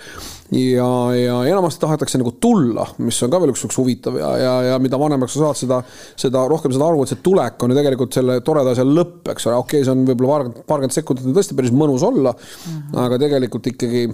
ja, 0.53 0.89
ja 1.17 1.39
enamasti 1.49 1.81
tahetakse 1.81 2.21
nagu 2.21 2.35
tulla, 2.41 2.85
mis 3.01 3.17
on 3.25 3.33
ka 3.33 3.41
veel 3.41 3.53
üks, 3.55 3.63
üks 3.65 3.79
huvitav 3.81 4.19
ja, 4.19 4.29
ja, 4.37 4.53
ja 4.69 4.77
mida 4.83 4.99
vanemaks 5.01 5.33
sa 5.33 5.47
saad, 5.47 5.61
seda, 5.63 5.81
seda 6.25 6.45
rohkem 6.49 6.75
saad 6.75 6.85
aru, 6.85 7.01
et 7.01 7.15
see 7.15 7.23
tulek 7.25 7.65
on 7.65 7.73
ju 7.73 7.79
tegelikult 7.79 8.19
selle 8.19 8.37
toreda 8.45 8.75
asja 8.75 8.85
lõpp, 8.85 9.33
eks 9.33 9.49
ole, 9.49 9.57
okei 9.63 9.81
okay,, 9.81 9.87
see 9.87 9.95
on 9.95 10.05
võib-olla 10.11 10.53
paarkümmend 10.61 10.99
sekundit 10.99 11.25
on 11.25 11.35
tõesti 11.39 11.57
päris 11.57 11.73
mõnus 11.73 12.05
olla 12.05 12.35
mm, 12.37 12.77
-hmm. 12.77 13.03
aga 13.07 13.21
tegelikult 13.25 13.73
ikkagi 13.73 14.07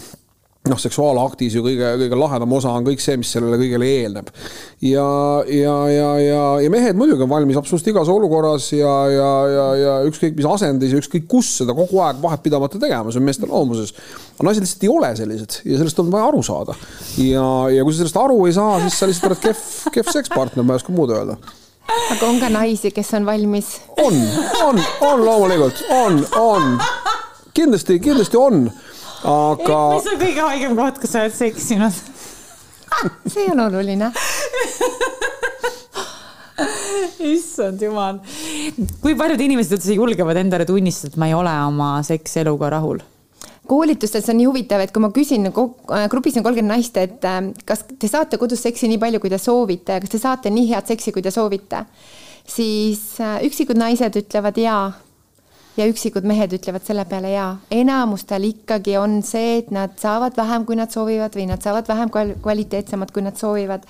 noh, 0.68 0.80
seksuaalaktis 0.80 1.56
ju 1.56 1.62
kõige, 1.64 1.94
kõige 2.02 2.18
lahedam 2.20 2.54
osa 2.58 2.72
on 2.76 2.86
kõik 2.88 3.00
see, 3.02 3.16
mis 3.20 3.30
sellele 3.32 3.58
kõigele 3.62 3.88
eelneb. 4.02 4.32
ja, 4.84 5.06
ja, 5.48 5.76
ja, 5.94 6.10
ja, 6.20 6.42
ja 6.66 6.72
mehed 6.74 6.98
muidugi 7.00 7.24
on 7.24 7.32
valmis 7.32 7.58
absoluutselt 7.58 7.94
igas 7.94 8.12
olukorras 8.12 8.68
ja, 8.76 8.96
ja, 9.14 9.30
ja, 9.54 9.68
ja 9.80 9.94
ükskõik 10.10 10.36
mis 10.38 10.50
asendis 10.50 10.92
ja 10.94 11.00
ükskõik 11.00 11.30
kus 11.32 11.54
seda 11.62 11.76
kogu 11.78 12.02
aeg 12.04 12.20
vahepidamata 12.22 12.82
tegema, 12.82 13.14
see 13.14 13.22
on 13.22 13.30
meeste 13.30 13.48
loomuses. 13.50 13.96
aga 14.36 14.50
naised 14.50 14.66
lihtsalt 14.66 14.84
ei 14.84 14.92
ole 14.98 15.14
sellised 15.22 15.62
ja 15.64 15.80
sellest 15.80 16.04
on 16.04 16.12
vaja 16.12 16.28
aru 16.34 16.44
saada. 16.44 16.76
ja, 17.24 17.48
ja 17.78 17.88
kui 17.88 17.96
sa 17.96 18.04
sellest 18.04 18.20
aru 18.20 18.44
ei 18.50 18.60
saa, 18.60 18.76
siis 18.84 19.00
sa 19.00 19.10
lihtsalt 19.10 19.32
oled 19.32 19.44
kehv, 19.48 19.64
kehv 19.96 20.14
sekspartner, 20.20 20.68
ma 20.68 20.76
ei 20.76 20.84
oska 20.84 20.94
muud 20.96 21.16
öelda 21.16 21.40
aga 21.90 22.28
on 22.28 22.38
ka 22.42 22.52
naisi, 22.54 22.92
kes 22.94 23.16
on 23.18 23.26
valmis? 23.26 23.72
on, 24.04 24.20
on, 24.68 24.84
on 25.08 25.26
loomulikult, 25.26 25.82
on, 26.04 26.22
on. 26.38 26.78
kindlasti, 27.56 28.00
kindlasti 28.04 28.38
on 28.38 28.68
aga. 29.24 29.80
mis 29.96 30.12
on 30.14 30.20
kõige 30.24 30.48
haigem 30.48 30.76
koht, 30.80 31.02
kus 31.02 31.16
sa 31.16 31.26
oled 31.26 31.36
seksinud 31.36 32.04
see 33.28 33.48
on 33.52 33.60
oluline 33.68 34.12
issand 37.30 37.82
jumal. 37.82 38.20
kui 39.04 39.16
paljud 39.18 39.42
inimesed 39.46 39.78
üldse 39.78 39.96
julgevad 39.96 40.40
endale 40.42 40.68
tunnistada, 40.68 41.14
et 41.14 41.22
ma 41.22 41.30
ei 41.30 41.38
ole 41.38 41.54
oma 41.68 41.94
sekseluga 42.06 42.72
rahul? 42.76 43.02
koolitustel 43.70 44.24
see 44.26 44.34
on 44.34 44.40
nii 44.42 44.48
huvitav, 44.50 44.82
et 44.82 44.94
kui 44.94 45.04
ma 45.04 45.12
küsin, 45.14 45.46
äh, 45.46 46.08
grupis 46.10 46.40
on 46.40 46.46
kolmkümmend 46.46 46.74
naist, 46.74 46.96
et 46.98 47.26
äh, 47.28 47.52
kas 47.70 47.86
te 47.92 48.10
saate 48.10 48.40
kodus 48.42 48.64
seksi 48.66 48.90
nii 48.90 49.02
palju, 49.02 49.22
kui 49.22 49.30
te 49.30 49.38
soovite, 49.42 50.00
kas 50.02 50.16
te 50.16 50.22
saate 50.22 50.50
nii 50.54 50.72
head 50.72 50.90
seksi, 50.90 51.14
kui 51.14 51.22
te 51.26 51.32
soovite, 51.34 51.84
siis 52.50 53.04
äh, 53.22 53.38
üksikud 53.46 53.78
naised 53.78 54.18
ütlevad 54.24 54.58
jaa 54.58 54.88
ja 55.78 55.88
üksikud 55.90 56.26
mehed 56.28 56.54
ütlevad 56.56 56.86
selle 56.86 57.06
peale 57.10 57.32
jaa. 57.34 57.58
enamustel 57.72 58.50
ikkagi 58.50 58.98
on 58.98 59.22
see, 59.24 59.60
et 59.62 59.72
nad 59.72 59.96
saavad 60.02 60.38
vähem, 60.38 60.66
kui 60.66 60.78
nad 60.80 60.92
soovivad 60.92 61.36
või 61.36 61.48
nad 61.50 61.64
saavad 61.64 61.88
vähem 61.88 62.12
kvaliteetsemat, 62.14 63.12
kui 63.12 63.24
nad 63.26 63.38
soovivad. 63.40 63.86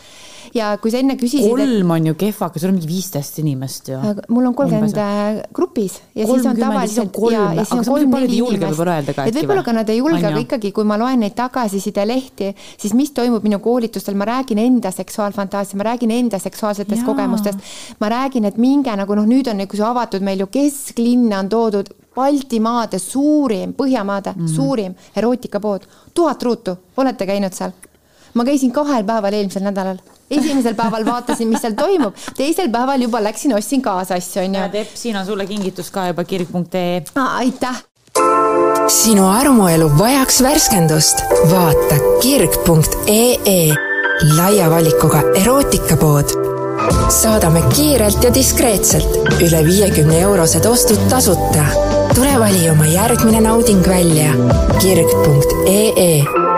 Ja 0.56 0.72
kui 0.82 0.92
sa 0.92 1.00
enne 1.02 1.16
küsisid. 1.20 1.50
kolm 1.50 1.92
on 1.96 2.10
ju 2.10 2.16
kehvaka, 2.20 2.60
sul 2.60 2.72
on 2.72 2.78
mingi 2.78 2.90
viisteist 2.90 3.40
inimest 3.44 3.92
ju. 3.92 4.00
mul 4.30 4.50
on 4.50 4.56
kolmkümmend 4.58 4.98
äh, 4.98 5.42
grupis 5.56 6.00
ja 6.16 6.26
30, 6.26 6.34
siis 6.34 6.50
on 6.52 6.62
tavaliselt 6.64 7.20
ja, 7.32 7.44
ja 7.60 7.66
siis 7.66 7.78
on 7.78 7.86
kolm-neli 7.94 8.40
inimest. 8.40 9.14
et 9.28 9.40
võib-olla 9.40 9.64
ka 9.66 9.76
nad 9.76 9.90
ei 9.90 10.02
julge, 10.02 10.24
aga 10.26 10.44
ikkagi, 10.44 10.74
kui 10.76 10.88
ma 10.88 10.98
loen 11.00 11.24
neid 11.24 11.36
tagasisidelehtedi, 11.38 12.52
siis 12.78 12.96
mis 12.98 13.14
toimub 13.16 13.46
minu 13.46 13.62
koolitustel, 13.64 14.18
ma 14.20 14.28
räägin 14.30 14.62
enda 14.64 14.92
seksuaalfantaasia, 14.96 15.80
ma 15.80 15.90
räägin 15.92 16.14
enda 16.16 16.40
seksuaalsetest 16.42 17.04
Jaa. 17.04 17.08
kogemustest. 17.12 17.72
ma 18.00 18.10
räägin, 18.10 18.46
et 18.50 18.58
minge 18.58 18.96
nagu 18.96 19.16
noh, 19.16 19.28
nüüd 19.30 19.50
on 19.52 19.62
nagu 19.62 19.84
avatud 19.90 20.26
meil 20.26 20.46
ju 20.46 20.52
kesklinna 20.52 21.44
on 21.44 21.50
toodud 21.50 21.94
Baltimaade 22.16 23.00
suurim, 23.00 23.74
Põhjamaade 23.74 24.34
mm 24.36 24.46
-hmm. 24.46 24.56
suurim 24.56 24.96
erootikapood, 25.16 25.82
tuhat 26.14 26.44
ruutu, 26.44 26.78
olete 26.98 27.26
käinud 27.26 27.54
seal? 27.54 27.72
Ma 28.34 28.46
käisin 28.46 28.72
kahel 28.72 29.04
päeval 29.04 29.34
eelmisel 29.34 29.64
nädalal 29.64 30.00
esimesel 30.32 30.76
päeval 30.76 31.06
vaatasin, 31.06 31.48
mis 31.50 31.62
seal 31.62 31.76
toimub, 31.78 32.16
teisel 32.38 32.70
päeval 32.74 33.02
juba 33.02 33.24
läksin, 33.24 33.56
ostsin 33.58 33.82
kaasa 33.82 34.20
asju, 34.20 34.44
onju. 34.44 34.66
Tepp, 34.72 34.96
siin 34.96 35.18
on 35.18 35.26
sulle 35.26 35.46
kingitus 35.50 35.92
ka 35.92 36.08
juba 36.08 36.24
kirg.ee. 36.24 37.04
aitäh. 37.16 37.84
sinu 38.88 39.28
armuelu 39.30 39.92
vajaks 39.98 40.42
värskendust, 40.44 41.24
vaata 41.52 41.96
kirg.ee 42.22 43.74
laia 44.38 44.70
valikuga 44.70 45.22
erootikapood 45.42 46.38
saadame 47.10 47.62
kiirelt 47.76 48.24
ja 48.24 48.34
diskreetselt 48.34 49.42
üle 49.42 49.64
viiekümne 49.66 50.20
eurosed 50.22 50.66
ostud 50.66 51.10
tasuta. 51.10 51.66
tule 52.16 52.40
vali 52.40 52.70
oma 52.70 52.86
järgmine 52.86 53.42
nauding 53.42 53.88
välja 53.88 54.34
kirg.ee 54.82 56.49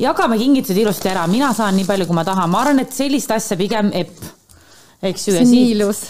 jagame 0.00 0.38
kingitused 0.40 0.78
ilusti 0.80 1.10
ära, 1.12 1.26
mina 1.30 1.52
saan 1.56 1.76
nii 1.78 1.88
palju, 1.88 2.08
kui 2.08 2.18
ma 2.18 2.24
tahan, 2.26 2.50
ma 2.52 2.64
arvan, 2.64 2.82
et 2.84 2.94
sellist 2.94 3.30
asja 3.34 3.58
pigem 3.60 3.92
epp, 4.00 4.24
eks 5.02 5.28
ju. 5.28 5.36
see 5.36 5.44
on 5.44 5.52
nii 5.52 5.68
ilus. 5.74 6.00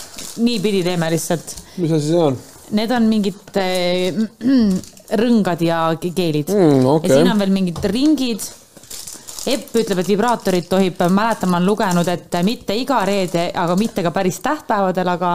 niipidi 0.45 0.85
teeme 0.87 1.11
lihtsalt. 1.13 1.57
mis 1.83 1.93
asi 1.99 2.13
see 2.13 2.23
on? 2.29 2.39
Need 2.79 2.93
on 2.95 3.11
mingid 3.11 3.59
äh, 3.59 4.15
rõngad 5.21 5.63
ja 5.67 5.83
keelid 5.99 6.53
mm,. 6.55 6.89
Okay. 6.97 7.11
ja 7.11 7.19
siin 7.19 7.33
on 7.33 7.43
veel 7.43 7.55
mingid 7.55 7.85
ringid 7.91 8.51
Epp 9.49 9.73
ütleb, 9.81 10.03
et 10.03 10.09
vibraatorit 10.11 10.67
tohib, 10.69 10.99
mäletan, 11.17 11.49
ma 11.49 11.57
olen 11.57 11.69
lugenud, 11.71 12.09
et 12.13 12.35
mitte 12.45 12.75
iga 12.77 12.99
reede, 13.09 13.47
aga 13.57 13.73
mitte 13.81 14.05
ka 14.05 14.13
päris 14.13 14.37
tähtpäevadel, 14.45 15.09
aga 15.09 15.31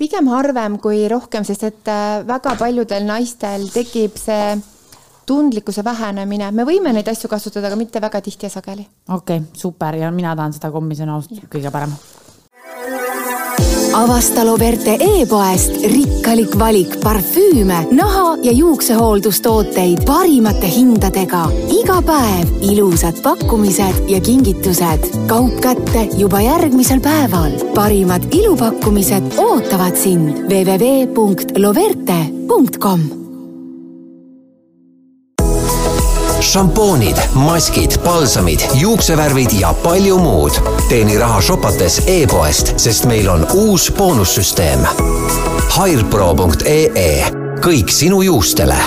pigem 0.00 0.30
harvem 0.32 0.78
kui 0.80 1.02
rohkem, 1.12 1.44
sest 1.44 1.66
et 1.68 1.90
äh, 1.92 2.22
väga 2.28 2.54
paljudel 2.56 3.04
naistel 3.08 3.66
tekib 3.72 4.16
see 4.16 4.56
tundlikkuse 5.28 5.84
vähenemine, 5.84 6.52
me 6.52 6.64
võime 6.68 6.94
neid 6.96 7.12
asju 7.12 7.30
kasutada, 7.30 7.68
aga 7.68 7.80
mitte 7.80 8.02
väga 8.02 8.22
tihti 8.24 8.48
ja 8.48 8.54
sageli. 8.56 8.88
okei 9.08 9.42
okay,, 9.42 9.44
super 9.52 10.00
ja 10.00 10.12
mina 10.14 10.36
tahan 10.36 10.56
seda 10.56 10.72
kommi, 10.74 10.96
see 10.96 11.08
on 11.08 11.18
ausalt 11.18 11.44
kõige 11.52 11.74
parem 11.74 11.92
avasta 13.98 14.44
Loverte 14.46 14.94
e-poest 15.00 15.72
rikkalik 15.90 16.58
valik 16.58 17.00
parfüüme, 17.02 17.86
naha 17.90 18.36
ja 18.42 18.52
juuksehooldustooteid 18.52 20.04
parimate 20.06 20.66
hindadega. 20.70 21.50
iga 21.80 22.02
päev 22.06 22.48
ilusad 22.62 23.22
pakkumised 23.22 23.94
ja 24.08 24.20
kingitused. 24.20 25.26
kaup 25.26 25.60
kätte 25.60 26.08
juba 26.16 26.40
järgmisel 26.40 27.00
päeval. 27.00 27.50
parimad 27.74 28.22
ilupakkumised 28.30 29.22
ootavad 29.38 29.96
sind 29.96 30.28
www.loverte.com 30.50 33.27
šampoonid, 36.48 37.16
maskid, 37.34 37.98
palsamid, 38.04 38.60
juuksevärvid 38.80 39.52
ja 39.60 39.74
palju 39.82 40.18
muud. 40.18 40.60
teeni 40.88 41.18
raha 41.18 41.40
shopates 41.40 42.00
e-poest, 42.06 42.72
sest 42.80 43.04
meil 43.04 43.28
on 43.28 43.44
uus 43.54 43.90
boonussüsteem. 43.98 44.86
Hairpro.ee, 45.76 47.10
kõik 47.60 47.92
sinu 47.92 48.22
juustele 48.24 48.78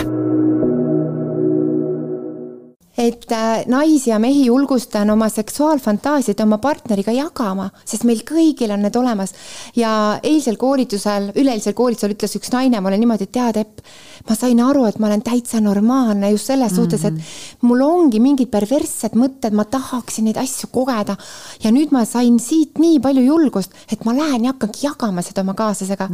et 3.01 3.31
äh, 3.31 3.63
naisi 3.67 4.09
ja 4.09 4.19
mehi 4.19 4.45
julgustan 4.45 5.09
oma 5.09 5.29
seksuaalfantaasiaid 5.29 6.39
oma 6.43 6.57
partneriga 6.61 7.13
jagama, 7.15 7.69
sest 7.87 8.05
meil 8.07 8.21
kõigil 8.27 8.73
on 8.75 8.83
need 8.85 8.95
olemas. 8.99 9.33
ja 9.75 10.19
eilsel 10.23 10.57
koolitusel, 10.61 11.31
üleeilsel 11.35 11.73
koolitusel 11.77 12.15
ütles 12.15 12.35
üks 12.37 12.51
naine 12.53 12.81
mulle 12.81 12.99
niimoodi, 13.01 13.29
et 13.29 13.33
tead, 13.37 13.61
Epp, 13.61 13.81
ma 14.29 14.35
sain 14.35 14.59
aru, 14.63 14.85
et 14.89 14.99
ma 14.99 15.07
olen 15.07 15.23
täitsa 15.25 15.61
normaalne 15.61 16.31
just 16.31 16.45
selles 16.45 16.71
mm 16.71 16.77
-hmm. 16.77 16.81
suhtes, 16.81 17.05
et 17.05 17.13
mhm. 17.13 17.67
mul 17.67 17.81
ongi 17.81 18.19
mingid 18.19 18.49
perverssed 18.51 19.15
mõtted, 19.15 19.53
ma 19.53 19.65
tahaksin 19.65 20.25
neid 20.25 20.37
asju 20.37 20.69
kogeda. 20.71 21.15
ja 21.63 21.71
nüüd 21.71 21.91
ma 21.91 22.05
sain 22.05 22.39
siit 22.39 22.79
nii 22.79 22.99
palju 22.99 23.21
julgust, 23.21 23.71
et 23.91 24.05
ma 24.05 24.13
lähen 24.13 24.45
ja 24.45 24.51
hakkangi 24.53 24.79
jagama 24.83 25.21
seda 25.21 25.41
oma 25.41 25.53
kaaslasega. 25.53 26.09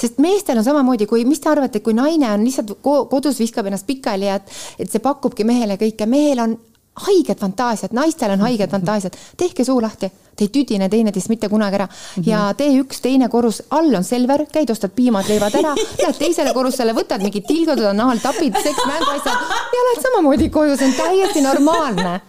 sest 0.00 0.18
meestel 0.18 0.58
on 0.58 0.64
samamoodi, 0.64 1.06
kui, 1.06 1.24
mis 1.24 1.40
te 1.40 1.48
arvate, 1.48 1.80
kui 1.80 1.94
naine 1.94 2.32
on 2.32 2.44
lihtsalt 2.44 2.78
kodus, 2.82 3.38
viskab 3.38 3.66
ennast 3.66 3.86
pikali 3.86 4.26
ja 4.26 4.34
et, 4.34 4.50
et 4.78 4.90
see 4.90 5.00
pakubki 5.00 5.44
mehele 5.44 5.76
kõike, 5.76 6.06
mehel 6.06 6.40
on 6.40 6.56
haiged 6.94 7.40
fantaasiad, 7.40 7.94
naistel 7.96 8.34
on 8.36 8.44
haiged 8.46 8.70
fantaasiad, 8.70 9.16
tehke 9.36 9.64
suu 9.66 9.80
lahti, 9.82 10.10
te 10.34 10.46
ei 10.46 10.50
tüdine 10.54 10.88
teineteist 10.90 11.30
mitte 11.30 11.48
kunagi 11.50 11.78
ära. 11.78 11.86
Mm 11.86 12.22
-hmm. 12.22 12.28
ja 12.28 12.54
tee 12.56 12.80
üks 12.80 13.00
teine 13.02 13.28
korrus, 13.28 13.62
all 13.70 13.94
on 13.94 14.04
Selver, 14.04 14.46
käid, 14.52 14.70
ostad 14.70 14.94
piimad, 14.94 15.28
leivad 15.28 15.54
ära, 15.54 15.74
lähed 16.02 16.18
teisele 16.18 16.52
korrusele, 16.54 16.94
võtad 16.94 17.22
mingid 17.22 17.46
tilgud, 17.46 17.82
nahaaltapid, 17.94 18.54
seksmänguasjad 18.62 19.40
ja 19.74 19.82
lähed 19.88 20.02
samamoodi 20.02 20.50
koju, 20.50 20.76
see 20.76 20.86
on 20.86 20.94
täiesti 20.94 21.42
normaalne. 21.42 22.20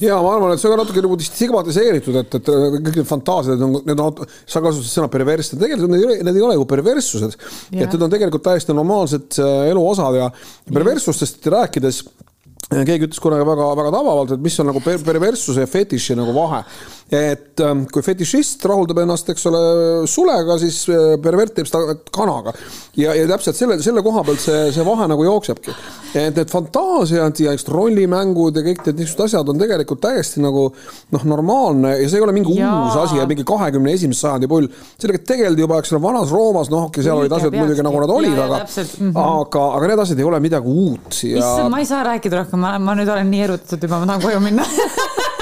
Ja 0.00 0.18
ma 0.22 0.34
arvan, 0.34 0.52
et 0.52 0.60
see 0.60 0.70
on 0.70 0.78
natuke 0.78 1.02
nagu 1.02 1.16
stigmatiseeritud, 1.20 2.16
et, 2.20 2.34
et 2.34 2.48
kõik 2.48 2.98
need 2.98 3.08
fantaasiad 3.08 3.62
on, 3.64 3.78
need 3.86 4.02
on, 4.02 4.26
sa 4.46 4.60
kasutasid 4.60 4.98
sõna 4.98 5.08
perverssed, 5.08 5.58
tegelikult 5.58 5.90
need 5.90 6.02
ei 6.02 6.06
ole, 6.06 6.18
need 6.28 6.36
ei 6.36 6.44
ole 6.48 6.58
ju 6.58 6.66
perverssused. 6.68 7.36
et 7.72 7.86
need 7.86 8.02
on 8.02 8.12
tegelikult 8.12 8.44
täiesti 8.44 8.76
normaalsed 8.76 9.38
äh, 9.38 9.70
elu 9.70 9.88
osad 9.88 10.18
ja 10.18 10.30
perverssustest 10.72 11.46
rääkides 11.46 12.02
keegi 12.70 13.08
ütles 13.08 13.20
kunagi 13.22 13.46
väga-väga 13.46 13.90
tabavalt, 13.92 14.34
et 14.34 14.44
mis 14.44 14.58
on 14.60 14.70
nagu 14.70 14.82
per 14.84 15.02
perverssuse 15.04 15.64
ja 15.64 15.70
fetiši 15.70 16.16
nagu 16.18 16.34
vahe 16.36 16.62
et 17.12 17.60
ähm, 17.60 17.84
kui 17.92 18.02
fetišist 18.04 18.62
rahuldab 18.68 19.02
ennast, 19.02 19.28
eks 19.28 19.44
ole, 19.50 19.60
sulega, 20.08 20.56
siis 20.60 20.80
äh, 20.88 21.16
pervert 21.22 21.52
teeb 21.56 21.68
seda 21.68 21.96
kanaga. 22.14 22.54
ja, 22.96 23.12
ja 23.12 23.26
täpselt 23.28 23.58
selle, 23.58 23.76
selle 23.84 24.02
koha 24.04 24.22
pealt 24.24 24.40
see, 24.40 24.70
see 24.72 24.84
vahe 24.86 25.06
nagu 25.10 25.26
jooksebki. 25.26 25.74
et 26.14 26.36
need 26.38 26.50
fantaasiad 26.50 27.40
ja 27.42 27.52
eks 27.54 27.66
rollimängud 27.68 28.56
ja 28.56 28.64
kõik 28.64 28.84
need 28.86 29.02
niisugused 29.02 29.24
asjad 29.26 29.50
on 29.50 29.60
tegelikult 29.60 30.00
täiesti 30.04 30.40
nagu 30.42 30.68
noh, 31.14 31.26
normaalne 31.28 31.96
ja 31.98 32.08
see 32.08 32.20
ei 32.20 32.24
ole 32.24 32.34
mingi 32.36 32.56
Jaa. 32.56 32.72
uus 32.86 32.96
asi 33.02 33.18
ja 33.20 33.26
mingi 33.28 33.44
kahekümne 33.46 33.92
esimese 33.92 34.24
sajandi 34.24 34.48
pull. 34.48 34.70
sellega 34.96 35.24
tegeldi 35.34 35.66
juba, 35.66 35.82
eks 35.82 35.92
ole, 35.92 36.02
vanas 36.06 36.32
Roomas, 36.32 36.70
noh, 36.72 36.88
okei, 36.88 37.04
seal 37.04 37.20
olid 37.20 37.36
asjad 37.36 37.54
muidugi 37.54 37.84
nagu 37.84 38.00
nad 38.00 38.14
olid, 38.14 38.38
aga, 38.46 38.62
aga, 39.26 39.66
aga 39.78 39.92
need 39.92 40.04
asjad 40.06 40.24
ei 40.24 40.28
ole 40.30 40.40
midagi 40.44 40.72
uut 40.72 41.20
ja.... 41.20 41.42
issand, 41.42 41.74
ma 41.74 41.82
ei 41.82 41.90
saa 41.90 42.04
rääkida 42.06 42.40
rohkem, 42.40 42.53
ma, 42.56 42.78
ma 42.78 42.94
nüüd 42.98 43.08
olen 43.08 43.30
nii 43.30 43.46
erutatud 43.48 43.82
juba, 43.82 44.00
ma 44.02 44.06
tahan 44.12 44.24
koju 44.24 44.40
minna 44.44 44.66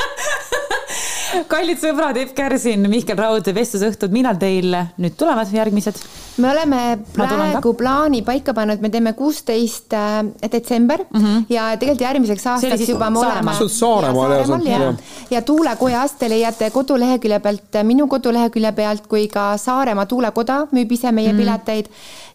kallid 1.52 1.80
sõbrad, 1.80 2.18
Epp 2.22 2.34
Kärsin, 2.36 2.88
Mihkel 2.90 3.18
Raud, 3.18 3.48
vestlusõhtud, 3.54 4.12
millal 4.14 4.38
teil 4.40 4.74
nüüd 5.00 5.16
tulevad 5.18 5.52
järgmised? 5.52 6.00
me 6.40 6.48
oleme 6.48 6.78
praegu 7.12 7.74
plaani 7.76 8.22
paika 8.24 8.54
pannud, 8.56 8.80
me 8.80 8.88
teeme 8.92 9.12
kuusteist 9.12 9.92
äh, 9.92 10.22
detsember 10.52 11.04
mm 11.10 11.20
-hmm. 11.20 11.44
ja 11.48 11.66
tegelikult 11.76 12.00
järgmiseks 12.00 12.46
aastaks 12.46 12.88
juba 12.88 13.10
me 13.10 13.18
oleme. 13.18 13.52
Saaremaal 13.68 14.32
jah? 14.32 14.46
Saaremaal 14.46 14.66
ja, 14.66 14.94
ja 15.30 15.42
Tuulekojast 15.42 16.18
te 16.18 16.28
leiate 16.28 16.70
kodulehekülje 16.70 17.38
pealt, 17.38 17.80
minu 17.82 18.06
kodulehekülje 18.06 18.72
pealt 18.72 19.06
kui 19.06 19.28
ka 19.28 19.56
Saaremaa 19.56 20.06
tuulekoda 20.06 20.66
müüb 20.72 20.92
ise 20.92 21.12
meie 21.12 21.32
mm 21.32 21.38
-hmm. 21.38 21.40
pileteid 21.40 21.86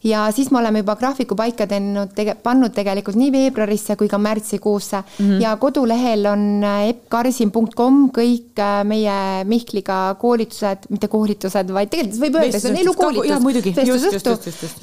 ja 0.03 0.31
siis 0.31 0.51
me 0.51 0.59
oleme 0.59 0.79
juba 0.79 0.95
graafiku 0.95 1.35
paika 1.35 1.67
teinud, 1.67 2.11
tege-, 2.15 2.35
pannud 2.43 2.73
tegelikult 2.75 3.17
nii 3.19 3.31
veebruarisse 3.33 3.95
kui 3.95 4.07
ka 4.07 4.17
märtsikuusse 4.17 4.97
mm 4.97 5.25
-hmm. 5.25 5.41
ja 5.41 5.55
kodulehel 5.57 6.25
on 6.25 6.63
äh, 6.63 6.89
eppkarsin.com 6.89 8.09
kõik 8.17 8.59
äh, 8.59 8.83
meie 8.87 9.17
Mihkliga 9.47 10.15
koolitused, 10.21 10.87
mitte 10.93 11.09
koolitused, 11.11 11.71
vaid 11.73 11.91
tegelikult 11.93 12.21
võib 12.23 12.39
öelda, 12.41 12.61
see 12.61 12.71
on 12.71 12.79
elukoolitus 12.83 13.27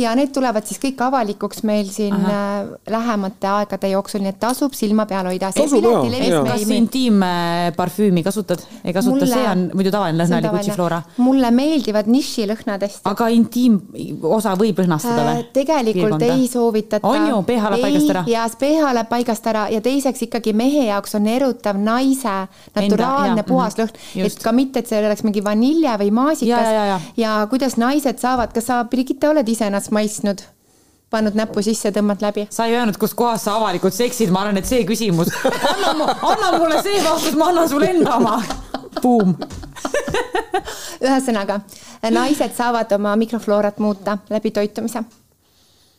ja 0.01 0.15
need 0.19 0.33
tulevad 0.35 0.67
siis 0.69 0.81
kõik 0.83 1.01
avalikuks 1.07 1.65
meil 1.67 1.89
siin 1.93 2.15
Aha. 2.15 2.35
Äh, 2.35 2.69
lähemate 2.95 3.49
aegade 3.51 3.91
jooksul, 3.93 4.23
nii 4.25 4.33
et 4.35 4.41
tasub 4.43 4.75
silma 4.77 5.07
peal 5.11 5.29
hoida. 5.31 5.51
kas 5.55 6.69
intiimparfüümi 6.79 8.25
kasutad? 8.27 8.63
ei 8.85 8.93
kasuta, 8.97 9.27
see 9.29 9.45
on 9.51 9.67
muidu 9.75 9.93
tavaline 9.95 10.21
lõhna 10.23 10.41
oli 10.41 10.53
Gucci 10.57 10.75
Flora. 10.75 11.01
mulle 11.17 11.51
meeldivad 11.55 12.09
nišilõhnad 12.11 12.87
hästi. 12.87 13.05
aga 13.11 13.29
intiimosa 13.35 14.55
võib 14.61 14.83
lõhnastada 14.83 15.21
või? 15.29 15.43
Äh, 15.43 15.51
tegelikult 15.57 16.19
Piirkonda. 16.19 16.33
ei 16.35 16.49
soovitata. 16.49 17.09
on 17.09 17.29
ju, 17.29 17.43
pH 17.49 17.73
läheb 17.75 17.87
paigast 17.87 18.15
ära? 18.15 18.25
ja 18.31 18.47
pH 18.59 18.93
läheb 18.99 19.11
paigast 19.11 19.51
ära 19.53 19.67
ja 19.73 19.81
teiseks 19.85 20.27
ikkagi 20.29 20.55
mehe 20.57 20.87
jaoks 20.89 21.17
on 21.19 21.29
erutav 21.31 21.81
naise 21.81 22.37
naturaalne 22.75 23.35
Enda, 23.35 23.47
puhas 23.49 23.79
lõhn, 23.79 23.94
et 24.17 24.41
ka 24.43 24.53
mitte, 24.53 24.83
et 24.83 24.91
seal 24.91 25.07
oleks 25.07 25.25
mingi 25.27 25.45
vanilje 25.45 25.95
või 26.05 26.11
maasikas 26.15 26.67
ja, 26.69 26.73
ja, 26.73 26.85
ja. 26.93 26.99
ja 27.21 27.37
kuidas 27.51 27.79
naised 27.81 28.21
saavad, 28.23 28.53
kas 28.55 28.69
sa 28.71 28.83
Brigitte, 28.91 29.31
oled 29.31 29.49
ise 29.49 29.69
ennast 29.71 29.95
maitsnud? 29.95 30.45
pannud 31.15 31.37
näppu 31.39 31.63
sisse, 31.63 31.93
tõmbad 31.95 32.23
läbi? 32.25 32.47
sa 32.51 32.67
ei 32.67 32.77
öelnud, 32.79 32.99
kus 32.99 33.15
kohas 33.15 33.47
sa 33.47 33.57
avalikult 33.61 33.95
seksid, 33.95 34.33
ma 34.35 34.43
arvan, 34.45 34.59
et 34.59 34.69
see 34.69 34.83
küsimus, 34.89 35.31
anna, 35.47 36.11
anna 36.27 36.53
mulle 36.59 36.81
see 36.83 36.99
vastus, 37.05 37.39
ma 37.39 37.53
annan 37.53 37.71
sulle 37.71 37.93
enda 37.95 38.19
oma. 38.19 38.39
Buum. 39.03 39.35
ühesõnaga, 41.05 41.61
naised 42.15 42.55
saavad 42.57 42.93
oma 42.99 43.15
mikrofloorat 43.21 43.83
muuta 43.85 44.19
läbi 44.31 44.55
toitumise. 44.55 45.05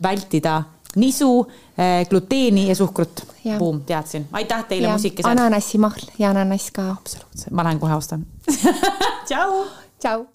vältida 0.03 0.61
nisu, 0.95 1.47
eh, 1.77 2.07
gluteeni 2.09 2.67
ja 2.67 2.75
suhkrut. 2.75 3.25
Buum, 3.57 3.81
teadsin. 3.85 4.27
aitäh 4.31 4.63
teile, 4.65 4.91
musikesed. 4.91 5.31
ananassimahl 5.31 6.01
ja 6.19 6.29
ananass 6.29 6.71
ka. 6.71 6.89
absoluutselt, 6.91 7.51
ma 7.51 7.63
lähen 7.63 7.79
kohe 7.79 7.93
ostan 7.95 8.25
tšau. 9.27 9.65
tšau. 9.99 10.25